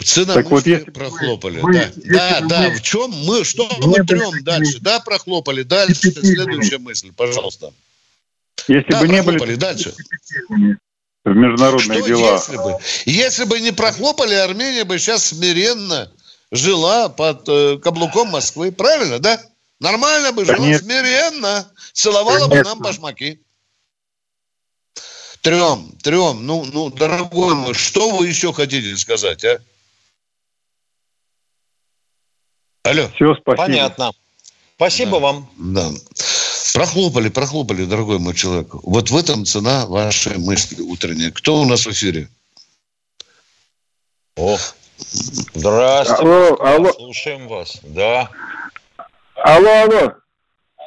Цена 0.05 0.35
так 0.35 0.51
вот, 0.51 0.67
если 0.67 0.91
прохлопали. 0.91 1.61
Вы, 1.61 1.73
да, 1.97 2.41
да, 2.41 2.41
да. 2.41 2.71
В 2.71 2.83
чем 2.83 3.11
мы, 3.11 3.45
что 3.45 3.69
мы 3.81 4.05
трем 4.05 4.43
дальше? 4.43 4.79
Да, 4.81 5.01
прохлопали. 5.01 5.63
Дальше 5.63 6.11
следующая 6.13 6.79
мысль, 6.79 7.13
пожалуйста. 7.13 7.73
Если 8.69 8.91
да, 8.91 9.01
бы 9.01 9.09
не 9.09 9.23
были 9.23 9.55
дальше. 9.55 9.95
В 11.25 11.35
международные 11.35 11.99
что 11.99 12.09
дела. 12.09 12.33
Если 12.33 12.57
бы? 12.57 12.79
если 13.05 13.45
бы 13.45 13.61
не 13.61 13.73
прохлопали, 13.73 14.35
Армения 14.35 14.85
бы 14.85 14.99
сейчас 14.99 15.27
смиренно 15.27 16.11
жила 16.51 17.09
под 17.11 17.49
э, 17.49 17.79
каблуком 17.79 18.29
Москвы. 18.29 18.73
Правильно, 18.73 19.19
да? 19.19 19.41
Нормально 19.81 20.33
бы 20.33 20.45
жила, 20.45 20.59
Конечно. 20.59 20.87
смиренно. 20.87 21.71
Целовала 21.93 22.49
Конечно. 22.49 22.49
бы 22.49 22.65
нам 22.65 22.79
башмаки. 22.81 23.41
Трем, 25.43 25.93
трем. 26.03 26.47
Ну, 26.47 26.65
ну, 26.65 26.91
дорогой 26.91 27.55
мой, 27.55 27.75
что 27.75 28.11
вы 28.11 28.27
еще 28.27 28.53
хотите 28.53 28.97
сказать, 28.97 29.45
а? 29.45 29.61
Алло. 32.83 33.09
Все, 33.15 33.35
спасибо. 33.35 33.57
Понятно. 33.57 34.13
Спасибо 34.77 35.13
да. 35.13 35.19
вам. 35.19 35.51
Да. 35.59 35.91
Прохлопали, 36.73 37.29
прохлопали, 37.29 37.85
дорогой 37.85 38.19
мой 38.19 38.35
человек. 38.35 38.69
Вот 38.73 39.11
в 39.11 39.17
этом 39.17 39.45
цена 39.45 39.87
вашей 39.87 40.39
мысли 40.39 40.81
утренней. 40.81 41.31
Кто 41.31 41.61
у 41.61 41.65
нас 41.67 41.85
в 41.85 41.91
эфире? 41.91 42.29
О, 44.37 44.57
здравствуйте. 45.55 46.23
Алло, 46.23 46.57
алло. 46.61 46.93
Слушаем 46.93 47.49
вас. 47.49 47.79
Да. 47.83 48.31
Алло, 49.35 49.71
алло. 49.83 50.13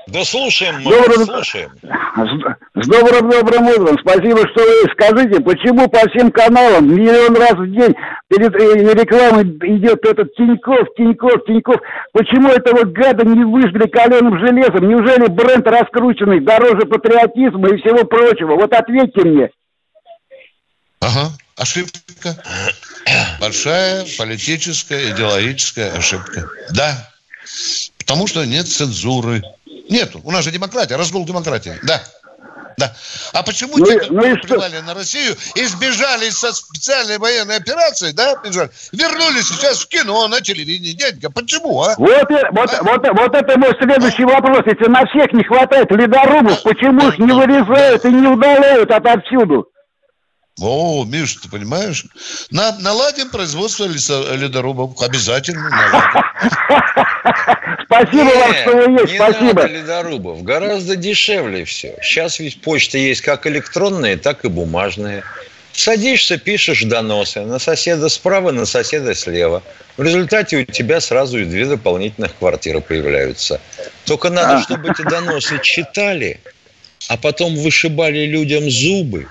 Да 0.07 0.23
слушаем 0.25 0.81
мы, 0.81 0.91
добрым, 0.91 1.25
слушаем. 1.25 1.71
С, 1.81 2.83
с 2.83 2.87
добрым 2.87 3.29
добрым 3.29 3.67
утром. 3.67 3.97
Спасибо, 3.99 4.47
что 4.49 4.61
вы 4.61 4.91
скажите, 4.91 5.41
почему 5.41 5.87
по 5.87 5.99
всем 6.09 6.31
каналам 6.31 6.93
миллион 6.93 7.35
раз 7.37 7.53
в 7.53 7.71
день 7.71 7.95
перед 8.27 8.53
э, 8.53 8.93
рекламой 8.93 9.43
идет 9.43 10.05
этот 10.05 10.35
Тиньков, 10.35 10.87
Тиньков, 10.97 11.45
Тиньков. 11.45 11.77
Почему 12.11 12.49
этого 12.49 12.83
гада 12.83 13.25
не 13.25 13.45
выжгли 13.45 13.87
каленым 13.87 14.39
железом? 14.39 14.89
Неужели 14.89 15.27
бренд 15.27 15.65
раскрученный 15.67 16.41
дороже 16.41 16.85
патриотизма 16.85 17.69
и 17.69 17.77
всего 17.77 18.05
прочего? 18.05 18.55
Вот 18.55 18.73
ответьте 18.73 19.21
мне. 19.21 19.49
Ага, 20.99 21.31
ошибка. 21.57 22.35
Большая 23.39 24.05
политическая, 24.17 25.11
идеологическая 25.11 25.91
ошибка. 25.91 26.49
Да, 26.71 27.09
потому 27.99 28.27
что 28.27 28.45
нет 28.45 28.67
цензуры. 28.67 29.41
Нету. 29.89 30.21
У 30.23 30.31
нас 30.31 30.43
же 30.43 30.51
демократия, 30.51 30.95
разгул 30.95 31.25
демократии. 31.25 31.77
Да. 31.83 32.01
Да. 32.77 32.91
А 33.33 33.43
почему 33.43 33.77
ну, 33.77 33.85
те, 33.85 33.99
кто 33.99 34.13
ну 34.13 34.35
плевали 34.37 34.79
на 34.79 34.93
Россию, 34.93 35.35
избежали 35.55 36.29
со 36.29 36.51
специальной 36.53 37.17
военной 37.17 37.57
операции, 37.57 38.11
да, 38.11 38.35
бежали, 38.43 38.71
вернулись 38.91 39.47
сейчас 39.47 39.81
в 39.81 39.87
кино, 39.87 40.27
на 40.27 40.41
телевидении, 40.41 40.93
дядька, 40.93 41.29
почему, 41.29 41.83
а? 41.83 41.93
Вот, 41.97 42.31
а? 42.31 42.49
вот, 42.51 42.71
вот, 42.81 43.07
вот 43.13 43.35
это 43.35 43.59
мой 43.59 43.73
следующий 43.79 44.25
вопрос. 44.25 44.61
Если 44.65 44.89
на 44.89 45.05
всех 45.05 45.31
не 45.33 45.43
хватает 45.43 45.91
ледорубов, 45.91 46.59
а, 46.65 46.69
почему 46.69 47.09
их 47.09 47.19
не 47.19 47.31
вырезают 47.31 48.05
и 48.05 48.11
не 48.11 48.27
удаляют 48.27 48.89
отовсюду? 48.91 49.67
О, 50.61 51.03
Миш, 51.05 51.35
ты 51.37 51.49
понимаешь? 51.49 52.05
На, 52.51 52.77
наладим 52.77 53.29
производство 53.29 53.85
ледорубов. 53.85 55.01
Обязательно 55.01 55.69
Спасибо 58.01 58.23
вам, 58.23 58.53
что 58.53 58.71
вы 58.71 59.01
есть. 59.01 59.15
Спасибо. 59.15 59.67
Не 59.67 59.73
ледорубов. 59.75 60.43
Гораздо 60.43 60.95
дешевле 60.95 61.65
все. 61.65 61.95
Сейчас 62.01 62.39
ведь 62.39 62.61
почта 62.61 62.97
есть 62.97 63.21
как 63.21 63.45
электронная, 63.47 64.17
так 64.17 64.45
и 64.45 64.47
бумажная. 64.49 65.23
Садишься, 65.71 66.37
пишешь 66.37 66.83
доносы 66.83 67.41
на 67.41 67.59
соседа 67.59 68.09
справа, 68.09 68.51
на 68.51 68.65
соседа 68.65 69.15
слева. 69.15 69.63
В 69.97 70.03
результате 70.03 70.57
у 70.57 70.65
тебя 70.65 71.01
сразу 71.01 71.39
и 71.39 71.45
две 71.45 71.65
дополнительных 71.65 72.35
квартиры 72.37 72.81
появляются. 72.81 73.59
Только 74.05 74.29
надо, 74.29 74.61
чтобы 74.61 74.91
эти 74.91 75.01
доносы 75.01 75.59
читали, 75.61 76.39
а 77.07 77.17
потом 77.17 77.55
вышибали 77.55 78.25
людям 78.25 78.69
зубы 78.69 79.27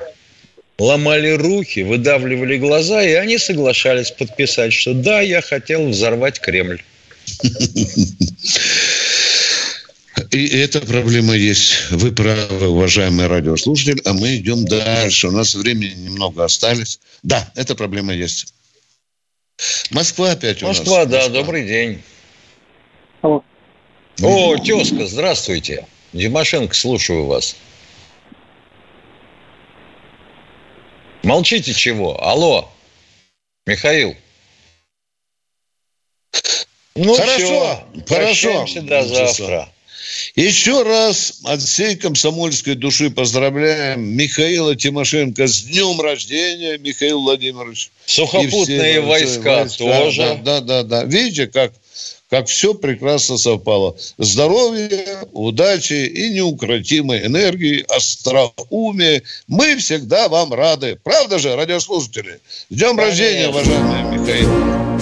ломали 0.79 1.31
руки, 1.31 1.83
выдавливали 1.83 2.57
глаза, 2.57 3.03
и 3.03 3.13
они 3.13 3.39
соглашались 3.39 4.11
подписать, 4.11 4.73
что 4.73 4.95
да, 4.95 5.21
я 5.21 5.41
хотел 5.41 5.89
взорвать 5.89 6.41
Кремль. 6.41 6.83
И 10.31 10.47
эта 10.47 10.81
проблема 10.81 11.35
есть. 11.35 11.91
Вы 11.91 12.13
правы, 12.13 12.69
уважаемый 12.69 13.27
радиослушатель, 13.27 14.01
а 14.05 14.13
мы 14.13 14.37
идем 14.37 14.65
дальше. 14.65 15.29
У 15.29 15.31
нас 15.31 15.55
времени 15.55 15.95
немного 15.95 16.45
остались. 16.45 17.01
Да, 17.23 17.51
эта 17.55 17.75
проблема 17.75 18.15
есть. 18.15 18.55
Москва 19.91 20.31
опять 20.33 20.63
у 20.63 20.67
Москва, 20.67 20.99
нас. 20.99 21.07
Москва, 21.07 21.29
да, 21.29 21.29
добрый 21.29 21.67
день. 21.67 22.03
О, 23.23 23.43
О 24.23 24.57
тезка, 24.59 25.07
здравствуйте. 25.07 25.87
Димашенко, 26.13 26.75
слушаю 26.75 27.27
вас. 27.27 27.57
Молчите 31.23 31.73
чего? 31.73 32.23
Алло, 32.23 32.71
Михаил. 33.67 34.17
Ну 36.95 37.15
хорошо, 37.15 37.85
все, 37.87 38.05
хорошо. 38.07 38.67
до 38.83 39.03
завтра. 39.03 39.69
Еще 40.35 40.83
раз 40.83 41.41
от 41.45 41.63
всей 41.63 41.97
комсомольской 41.97 42.75
души 42.75 43.11
поздравляем 43.11 44.03
Михаила 44.03 44.77
Тимошенко 44.77 45.47
с 45.47 45.63
днем 45.63 46.01
рождения, 46.01 46.79
Михаил 46.79 47.21
Владимирович. 47.21 47.91
Сухопутные 48.07 49.01
войска, 49.01 49.61
войска 49.61 49.79
тоже. 49.79 50.41
Да, 50.43 50.61
да, 50.61 50.61
да, 50.61 50.83
да. 50.83 51.05
Видите, 51.05 51.47
как 51.47 51.73
как 52.33 52.47
все 52.47 52.73
прекрасно 52.73 53.37
совпало. 53.37 53.95
Здоровье, 54.17 55.19
удачи 55.33 56.07
и 56.07 56.31
неукротимой 56.31 57.27
энергии, 57.27 57.85
остроумия. 57.95 59.23
Мы 59.49 59.77
всегда 59.77 60.31
вам 60.31 60.55
рады. 60.55 60.99
Правда 61.05 61.39
же, 61.39 61.55
радиослушатели? 61.55 62.41
С 62.71 62.75
днем 62.75 62.97
Конечно. 62.97 63.03
рождения, 63.03 63.49
уважаемый 63.51 64.19
Михаил. 64.19 65.02